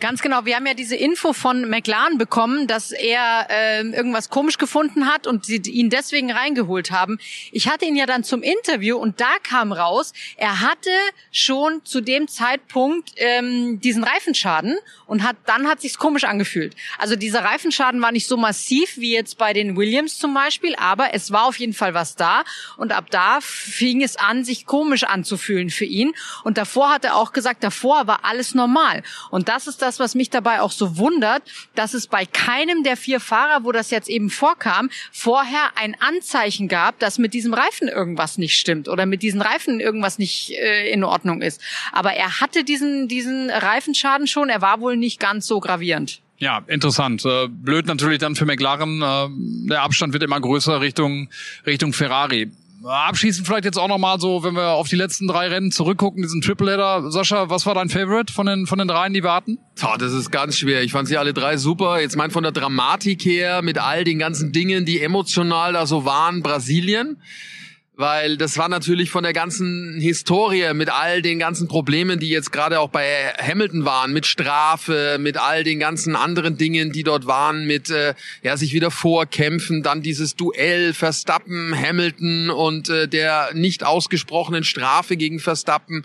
Ganz 0.00 0.22
genau. 0.22 0.44
Wir 0.44 0.56
haben 0.56 0.66
ja 0.66 0.74
diese 0.74 0.94
Info 0.94 1.32
von 1.32 1.68
McLaren 1.68 2.18
bekommen, 2.18 2.68
dass 2.68 2.92
er 2.92 3.48
äh, 3.50 3.82
irgendwas 3.82 4.30
komisch 4.30 4.58
gefunden 4.58 5.06
hat 5.06 5.26
und 5.26 5.44
sie 5.44 5.56
ihn 5.56 5.90
deswegen 5.90 6.27
reingeholt 6.30 6.90
haben. 6.90 7.18
Ich 7.52 7.68
hatte 7.68 7.84
ihn 7.84 7.96
ja 7.96 8.06
dann 8.06 8.24
zum 8.24 8.42
Interview 8.42 8.96
und 8.96 9.20
da 9.20 9.38
kam 9.42 9.72
raus, 9.72 10.12
er 10.36 10.60
hatte 10.60 10.90
schon 11.30 11.84
zu 11.84 12.00
dem 12.00 12.28
Zeitpunkt 12.28 13.12
ähm, 13.16 13.80
diesen 13.80 14.04
Reifenschaden 14.04 14.78
und 15.06 15.22
hat 15.22 15.36
dann 15.46 15.68
hat 15.68 15.80
sich's 15.80 15.98
komisch 15.98 16.24
angefühlt. 16.24 16.74
Also 16.98 17.16
dieser 17.16 17.44
Reifenschaden 17.44 18.00
war 18.02 18.12
nicht 18.12 18.26
so 18.26 18.36
massiv 18.36 18.96
wie 18.96 19.12
jetzt 19.12 19.38
bei 19.38 19.52
den 19.52 19.76
Williams 19.76 20.18
zum 20.18 20.34
Beispiel, 20.34 20.74
aber 20.76 21.14
es 21.14 21.30
war 21.30 21.44
auf 21.44 21.58
jeden 21.58 21.74
Fall 21.74 21.94
was 21.94 22.16
da 22.16 22.44
und 22.76 22.92
ab 22.92 23.10
da 23.10 23.40
fing 23.40 24.02
es 24.02 24.16
an, 24.16 24.44
sich 24.44 24.66
komisch 24.66 25.04
anzufühlen 25.04 25.70
für 25.70 25.84
ihn. 25.84 26.14
Und 26.44 26.58
davor 26.58 26.90
hat 26.90 27.04
er 27.04 27.16
auch 27.16 27.32
gesagt, 27.32 27.62
davor 27.64 28.06
war 28.06 28.24
alles 28.24 28.54
normal. 28.54 29.02
Und 29.30 29.48
das 29.48 29.66
ist 29.66 29.82
das 29.82 29.98
was 29.98 30.14
mich 30.14 30.30
dabei 30.30 30.60
auch 30.60 30.72
so 30.72 30.96
wundert, 30.96 31.42
dass 31.74 31.94
es 31.94 32.06
bei 32.06 32.26
keinem 32.26 32.82
der 32.82 32.96
vier 32.96 33.20
Fahrer, 33.20 33.64
wo 33.64 33.72
das 33.72 33.90
jetzt 33.90 34.08
eben 34.08 34.30
vorkam, 34.30 34.90
vorher 35.12 35.70
ein 35.76 35.96
Anzeichen 36.18 36.66
gab, 36.68 36.98
dass 36.98 37.18
mit 37.18 37.32
diesem 37.32 37.54
Reifen 37.54 37.88
irgendwas 37.88 38.38
nicht 38.38 38.58
stimmt 38.58 38.88
oder 38.88 39.06
mit 39.06 39.22
diesen 39.22 39.40
Reifen 39.40 39.78
irgendwas 39.78 40.18
nicht 40.18 40.50
äh, 40.50 40.90
in 40.90 41.04
Ordnung 41.04 41.42
ist. 41.42 41.60
Aber 41.92 42.12
er 42.12 42.40
hatte 42.40 42.64
diesen, 42.64 43.06
diesen 43.08 43.50
Reifenschaden 43.50 44.26
schon, 44.26 44.48
er 44.48 44.60
war 44.60 44.80
wohl 44.80 44.96
nicht 44.96 45.20
ganz 45.20 45.46
so 45.46 45.60
gravierend. 45.60 46.20
Ja, 46.38 46.62
interessant. 46.66 47.24
Äh, 47.24 47.48
blöd 47.48 47.86
natürlich 47.86 48.18
dann 48.18 48.34
für 48.34 48.46
McLaren. 48.46 49.00
Äh, 49.02 49.68
der 49.68 49.82
Abstand 49.82 50.12
wird 50.12 50.22
immer 50.22 50.40
größer 50.40 50.80
Richtung 50.80 51.28
Richtung 51.66 51.92
Ferrari. 51.92 52.50
Abschließend 52.84 53.46
vielleicht 53.46 53.64
jetzt 53.64 53.78
auch 53.78 53.88
nochmal 53.88 54.20
so, 54.20 54.44
wenn 54.44 54.54
wir 54.54 54.70
auf 54.70 54.88
die 54.88 54.96
letzten 54.96 55.26
drei 55.26 55.48
Rennen 55.48 55.72
zurückgucken, 55.72 56.22
diesen 56.22 56.40
Tripleheader. 56.40 57.10
Sascha, 57.10 57.50
was 57.50 57.66
war 57.66 57.74
dein 57.74 57.88
Favorite 57.88 58.32
von 58.32 58.46
den, 58.46 58.66
von 58.66 58.78
den 58.78 58.88
dreien, 58.88 59.12
die 59.12 59.22
wir 59.22 59.32
hatten? 59.32 59.58
Oh, 59.82 59.96
das 59.98 60.12
ist 60.12 60.30
ganz 60.30 60.56
schwer. 60.56 60.82
Ich 60.82 60.92
fand 60.92 61.08
sie 61.08 61.16
alle 61.16 61.34
drei 61.34 61.56
super. 61.56 62.00
Jetzt 62.00 62.16
meint 62.16 62.32
von 62.32 62.42
der 62.42 62.52
Dramatik 62.52 63.24
her, 63.24 63.62
mit 63.62 63.78
all 63.78 64.04
den 64.04 64.18
ganzen 64.18 64.52
Dingen, 64.52 64.84
die 64.84 65.00
emotional 65.00 65.72
da 65.72 65.86
so 65.86 66.04
waren, 66.04 66.42
Brasilien 66.42 67.20
weil 67.98 68.36
das 68.36 68.56
war 68.56 68.68
natürlich 68.68 69.10
von 69.10 69.24
der 69.24 69.32
ganzen 69.32 69.98
Historie 70.00 70.72
mit 70.72 70.88
all 70.88 71.20
den 71.20 71.40
ganzen 71.40 71.66
Problemen, 71.66 72.20
die 72.20 72.28
jetzt 72.28 72.52
gerade 72.52 72.78
auch 72.78 72.90
bei 72.90 73.34
Hamilton 73.42 73.84
waren, 73.84 74.12
mit 74.12 74.24
Strafe, 74.24 75.16
mit 75.18 75.36
all 75.36 75.64
den 75.64 75.80
ganzen 75.80 76.14
anderen 76.14 76.56
Dingen, 76.56 76.92
die 76.92 77.02
dort 77.02 77.26
waren, 77.26 77.66
mit 77.66 77.90
äh, 77.90 78.14
ja 78.44 78.56
sich 78.56 78.72
wieder 78.72 78.92
vorkämpfen, 78.92 79.82
dann 79.82 80.00
dieses 80.00 80.36
Duell 80.36 80.94
Verstappen, 80.94 81.74
Hamilton 81.76 82.50
und 82.50 82.88
äh, 82.88 83.08
der 83.08 83.50
nicht 83.54 83.84
ausgesprochenen 83.84 84.62
Strafe 84.62 85.16
gegen 85.16 85.40
Verstappen. 85.40 86.04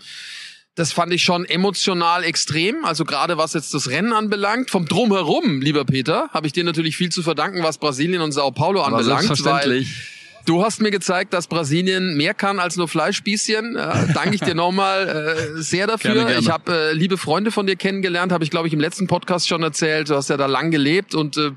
Das 0.74 0.92
fand 0.92 1.12
ich 1.12 1.22
schon 1.22 1.44
emotional 1.44 2.24
extrem, 2.24 2.84
also 2.84 3.04
gerade 3.04 3.38
was 3.38 3.52
jetzt 3.52 3.72
das 3.72 3.88
Rennen 3.88 4.12
anbelangt. 4.12 4.68
Vom 4.68 4.86
Drumherum, 4.86 5.60
lieber 5.60 5.84
Peter, 5.84 6.28
habe 6.32 6.48
ich 6.48 6.52
dir 6.52 6.64
natürlich 6.64 6.96
viel 6.96 7.10
zu 7.10 7.22
verdanken, 7.22 7.62
was 7.62 7.78
Brasilien 7.78 8.20
und 8.20 8.32
Sao 8.32 8.50
Paulo 8.50 8.82
anbelangt. 8.82 9.22
Selbstverständlich. 9.22 10.13
Du 10.46 10.62
hast 10.62 10.80
mir 10.82 10.90
gezeigt, 10.90 11.32
dass 11.32 11.46
Brasilien 11.46 12.16
mehr 12.16 12.34
kann 12.34 12.58
als 12.58 12.76
nur 12.76 12.86
Fleischspießchen. 12.86 13.76
Äh, 13.76 14.12
danke 14.12 14.34
ich 14.34 14.40
dir 14.40 14.54
nochmal 14.54 15.56
äh, 15.56 15.62
sehr 15.62 15.86
dafür. 15.86 16.14
Gerne, 16.14 16.26
gerne. 16.28 16.40
Ich 16.40 16.50
habe 16.50 16.90
äh, 16.90 16.92
liebe 16.92 17.16
Freunde 17.16 17.50
von 17.50 17.66
dir 17.66 17.76
kennengelernt, 17.76 18.30
habe 18.32 18.44
ich 18.44 18.50
glaube 18.50 18.68
ich 18.68 18.74
im 18.74 18.80
letzten 18.80 19.06
Podcast 19.06 19.48
schon 19.48 19.62
erzählt. 19.62 20.10
Du 20.10 20.16
hast 20.16 20.28
ja 20.28 20.36
da 20.36 20.46
lang 20.46 20.70
gelebt 20.70 21.14
und 21.14 21.36
äh, 21.38 21.52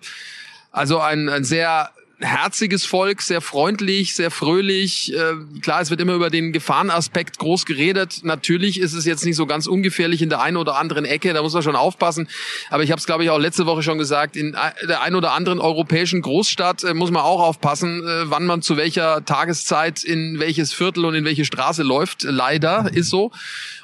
also 0.71 0.99
ein, 0.99 1.27
ein 1.27 1.43
sehr 1.43 1.91
herziges 2.19 2.85
Volk, 2.85 3.21
sehr 3.21 3.41
freundlich, 3.41 4.15
sehr 4.15 4.31
fröhlich. 4.31 5.13
Äh, 5.13 5.33
klar, 5.61 5.81
es 5.81 5.91
wird 5.91 6.01
immer 6.01 6.13
über 6.13 6.31
den 6.31 6.51
Gefahrenaspekt 6.51 7.37
groß 7.37 7.65
geredet. 7.65 8.21
Natürlich 8.23 8.79
ist 8.79 8.93
es 8.93 9.05
jetzt 9.05 9.23
nicht 9.23 9.35
so 9.35 9.45
ganz 9.45 9.67
ungefährlich 9.67 10.23
in 10.23 10.29
der 10.29 10.41
einen 10.41 10.57
oder 10.57 10.77
anderen 10.77 11.05
Ecke, 11.05 11.33
da 11.33 11.43
muss 11.43 11.53
man 11.53 11.61
schon 11.61 11.75
aufpassen. 11.75 12.27
Aber 12.71 12.81
ich 12.81 12.91
habe 12.91 12.99
es, 12.99 13.05
glaube 13.05 13.23
ich, 13.23 13.29
auch 13.29 13.37
letzte 13.37 13.67
Woche 13.67 13.83
schon 13.83 13.99
gesagt, 13.99 14.35
in 14.35 14.57
der 14.87 15.01
einen 15.01 15.15
oder 15.15 15.33
anderen 15.33 15.59
europäischen 15.59 16.21
Großstadt 16.21 16.83
äh, 16.83 16.93
muss 16.95 17.11
man 17.11 17.21
auch 17.21 17.41
aufpassen, 17.41 18.01
äh, 18.01 18.29
wann 18.29 18.45
man 18.45 18.63
zu 18.63 18.77
welcher 18.77 19.23
Tageszeit 19.23 20.03
in 20.03 20.39
welches 20.39 20.73
Viertel 20.73 21.05
und 21.05 21.13
in 21.13 21.23
welche 21.23 21.45
Straße 21.45 21.83
läuft. 21.83 22.23
Leider 22.23 22.89
ist 22.91 23.09
so. 23.09 23.31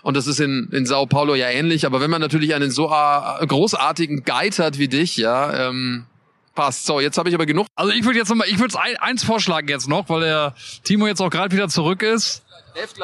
Und 0.02 0.18
das 0.18 0.26
ist 0.26 0.40
in, 0.40 0.70
in 0.72 0.86
Sao 0.88 1.06
Paulo 1.06 1.36
ja 1.36 1.50
ähnlich. 1.50 1.86
Aber 1.86 2.02
wenn 2.02 2.10
man 2.10 2.20
natürlich 2.20 2.56
einen 2.56 2.72
so 2.72 2.92
äh, 2.92 3.46
großartigen 3.46 4.24
Guide 4.24 4.64
hat 4.64 4.80
wie 4.80 4.88
dich, 4.88 5.18
ja, 5.18 5.70
ähm, 5.70 6.06
passt. 6.54 6.86
So, 6.86 7.00
jetzt 7.00 7.18
habe 7.18 7.30
ich 7.30 7.36
aber 7.36 7.46
genug. 7.46 7.68
Also 7.76 7.92
ich 7.92 8.04
würde 8.06 8.20
jetzt 8.20 8.30
nochmal, 8.30 8.48
ich 8.48 8.60
würde 8.60 8.78
eins 9.00 9.24
vorschlagen 9.24 9.68
jetzt 9.68 9.88
noch, 9.88 10.10
weil 10.10 10.22
der 10.22 10.56
Timo 10.84 11.08
jetzt 11.08 11.22
auch 11.22 11.30
gerade 11.30 11.54
wieder 11.56 11.68
zurück 11.68 12.04
ist. 12.04 12.44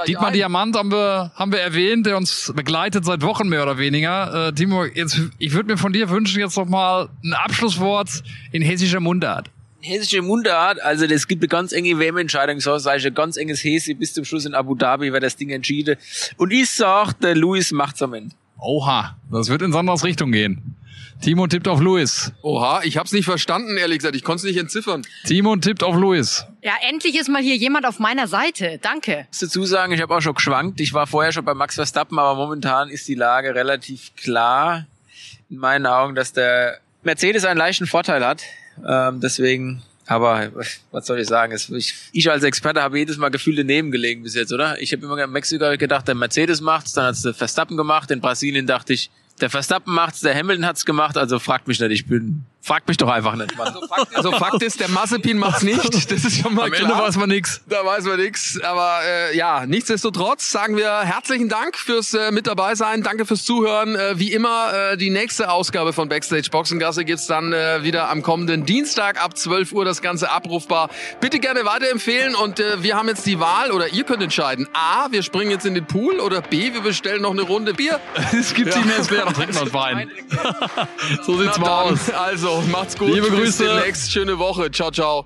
Dietmar 0.08 0.28
ein. 0.28 0.34
Diamant 0.34 0.76
haben 0.76 0.92
wir, 0.92 1.32
haben 1.36 1.52
wir 1.52 1.60
erwähnt, 1.60 2.06
der 2.06 2.18
uns 2.18 2.52
begleitet 2.56 3.06
seit 3.06 3.22
Wochen 3.22 3.48
mehr 3.50 3.62
oder 3.64 3.78
weniger. 3.78 4.48
Äh, 4.48 4.54
Timo, 4.54 4.86
jetzt, 4.86 5.20
ich 5.38 5.54
würde 5.54 5.72
mir 5.72 5.78
von 5.78 5.94
dir 5.94 6.10
wünschen 6.10 6.40
jetzt 6.40 6.58
noch 6.58 6.68
mal 6.68 7.10
ein 7.24 7.34
Abschlusswort 7.34 8.24
in 8.52 8.62
hessischer 8.62 9.00
Mundart. 9.00 9.50
Hessische 9.82 10.22
Mundart, 10.22 10.82
also 10.82 11.08
das 11.08 11.28
gibt 11.28 11.42
eine 11.42 11.48
ganz 11.48 11.72
enge 11.72 11.98
WM-Entscheidung, 12.00 12.60
so 12.60 12.78
sage 12.80 12.98
ich 12.98 13.08
ein 13.08 13.14
ganz 13.14 13.38
enges 13.38 13.64
Hesse 13.64 13.96
bis 13.96 14.14
zum 14.14 14.26
Schluss 14.26 14.46
in 14.46 14.54
Abu 14.54 14.76
Dhabi 14.76 15.14
wird 15.14 15.24
das 15.24 15.38
Ding 15.38 15.52
entschieden. 15.52 15.96
Und 16.36 16.52
ich 16.52 16.70
sag, 16.70 17.14
der 17.22 17.36
Luis 17.36 17.72
macht's 17.72 18.02
am 18.02 18.14
Ende. 18.14 18.36
Oha, 18.60 19.16
das 19.32 19.48
wird 19.48 19.62
in 19.62 19.72
Sandras 19.72 20.04
Richtung 20.04 20.34
gehen. 20.34 20.76
Timo 21.22 21.48
tippt 21.48 21.68
auf 21.68 21.82
Luis. 21.82 22.32
Oha, 22.42 22.82
ich 22.84 22.98
habe 22.98 23.06
es 23.06 23.12
nicht 23.12 23.26
verstanden, 23.26 23.76
ehrlich 23.78 24.00
gesagt. 24.00 24.16
Ich 24.16 24.24
konnte 24.24 24.40
es 24.40 24.44
nicht 24.46 24.60
entziffern. 24.60 25.02
Timo 25.26 25.56
tippt 25.58 25.84
auf 25.84 25.96
Luis. 25.96 26.46
Ja, 26.62 26.74
endlich 26.88 27.16
ist 27.20 27.28
mal 27.30 27.42
hier 27.42 27.56
jemand 27.56 27.86
auf 27.86 28.00
meiner 28.00 28.28
Seite. 28.28 28.80
Danke. 28.82 29.28
Ich 29.32 29.42
muss 29.42 29.52
dazu 29.52 29.66
sagen, 29.66 29.92
ich 29.92 30.02
habe 30.02 30.16
auch 30.16 30.22
schon 30.22 30.34
geschwankt. 30.36 30.80
Ich 30.80 30.94
war 30.94 31.08
vorher 31.08 31.32
schon 31.32 31.44
bei 31.44 31.54
Max 31.54 31.76
Verstappen, 31.76 32.18
aber 32.18 32.36
momentan 32.36 32.90
ist 32.90 33.08
die 33.08 33.16
Lage 33.16 33.54
relativ 33.54 34.16
klar 34.16 34.86
in 35.50 35.58
meinen 35.58 35.86
Augen, 35.86 36.16
dass 36.16 36.32
der 36.32 36.80
Mercedes 37.04 37.44
einen 37.46 37.58
leichten 37.58 37.88
Vorteil 37.88 38.26
hat. 38.26 38.44
Ähm, 38.88 39.20
deswegen, 39.20 39.82
aber 40.06 40.52
was 40.92 41.06
soll 41.06 41.20
ich 41.20 41.28
sagen? 41.28 41.58
Ich, 42.12 42.30
als 42.30 42.44
Experte 42.44 42.82
habe 42.82 42.98
jedes 42.98 43.18
Mal 43.18 43.30
Gefühl 43.30 43.56
daneben 43.56 43.92
gelegen 43.92 44.24
bis 44.24 44.36
jetzt, 44.36 44.54
oder? 44.54 44.82
Ich 44.82 44.94
habe 44.94 45.06
immer 45.06 45.22
in 45.24 45.32
Mexiko 45.32 45.78
gedacht, 45.78 46.08
der 46.08 46.16
Mercedes 46.16 46.62
macht's, 46.62 46.94
dann 46.94 47.06
hat's 47.06 47.22
der 47.24 47.34
Verstappen 47.34 47.78
gemacht. 47.78 48.10
In 48.12 48.22
Brasilien 48.22 48.68
dachte 48.68 48.94
ich, 48.94 49.10
der 49.41 49.49
Verstappen 49.49 49.93
macht's, 49.93 50.21
der 50.21 50.36
Hamilton 50.36 50.65
hat's 50.65 50.86
gemacht. 50.86 51.17
Also 51.17 51.39
fragt 51.39 51.67
mich 51.67 51.80
nicht, 51.80 51.91
ich 51.91 52.06
bin, 52.06 52.45
fragt 52.62 52.88
mich 52.88 52.98
doch 52.98 53.10
einfach 53.10 53.36
nicht. 53.36 53.58
Mann. 53.58 53.76
Also 54.13 54.32
Fakt 54.32 54.62
ist, 54.62 54.80
der 54.80 54.89
Mazepin 54.89 55.38
macht's 55.38 55.63
nicht. 55.63 55.80
Das 56.10 56.26
ist 56.26 56.41
schon 56.41 56.56
mal 56.56 56.65
Am 56.65 56.72
klar. 56.72 56.89
Ende 56.91 57.04
weiß 57.04 57.17
man 57.17 57.30
nix. 57.30 57.62
Da 57.67 57.86
weiß 57.86 58.06
man 58.06 58.17
nix. 58.17 58.60
Aber 58.62 59.00
äh, 59.06 59.38
ja, 59.38 59.65
nichtsdestotrotz 59.65 60.50
sagen 60.50 60.76
wir 60.76 61.02
herzlichen 61.02 61.50
Dank 61.50 61.78
fürs 61.78 62.13
äh, 62.13 62.32
mit 62.32 62.48
dabei 62.48 62.76
sein. 62.76 63.04
Danke 63.04 63.26
fürs 63.26 63.43
Zuhören. 63.43 63.95
Äh, 63.95 64.17
wie 64.17 64.32
immer, 64.34 64.74
äh, 64.74 64.98
die 64.98 65.10
nächste 65.10 65.52
Ausgabe 65.52 65.93
von 65.93 66.10
Backstage 66.10 66.50
Boxengasse 66.52 67.06
gibt's 67.06 67.28
dann 67.28 67.54
äh, 67.54 67.84
wieder 67.84 68.10
am 68.10 68.24
kommenden 68.24 68.65
Dienstag 68.65 69.24
ab 69.24 69.38
12 69.38 69.72
Uhr 69.74 69.86
das 69.86 70.02
Ganze 70.02 70.32
abrufbar. 70.32 70.89
Bitte 71.19 71.39
gerne 71.39 71.65
weiterempfehlen 71.65 72.36
und 72.36 72.60
äh, 72.60 72.82
wir 72.82 72.95
haben 72.95 73.08
jetzt 73.08 73.26
die 73.26 73.39
Wahl 73.39 73.72
oder 73.72 73.89
ihr 73.89 74.04
könnt 74.04 74.24
entscheiden. 74.24 74.67
A, 74.74 75.12
wir 75.12 75.24
springen 75.24 75.52
jetzt 75.52 75.65
in 75.65 75.76
den 75.76 75.86
Pool 75.86 76.19
oder 76.19 76.41
B, 76.41 76.74
wir 76.74 76.82
bestellen 76.82 77.22
noch 77.22 77.32
eine 77.32 77.43
Runde 77.43 77.74
Bier. 77.74 78.00
Es 78.39 78.54
gibt 78.54 78.74
die 78.74 78.80
Nestlé, 78.80 79.22
trinkt 79.34 79.56
man 79.56 79.74
Wein. 79.74 80.12
So 81.24 81.38
sieht's 81.38 81.58
Na 81.58 81.65
mal 81.65 81.84
dann, 81.86 81.93
aus. 81.93 82.10
Also, 82.12 82.49
macht's 82.72 82.98
gut. 82.98 83.14
Liebe 83.14 83.30
Bis 83.30 83.58
Grüße. 83.58 83.64
demnächst. 83.64 84.12
Schöne 84.12 84.38
Woche. 84.40 84.72
Ciao, 84.72 84.92
ciao. 84.92 85.26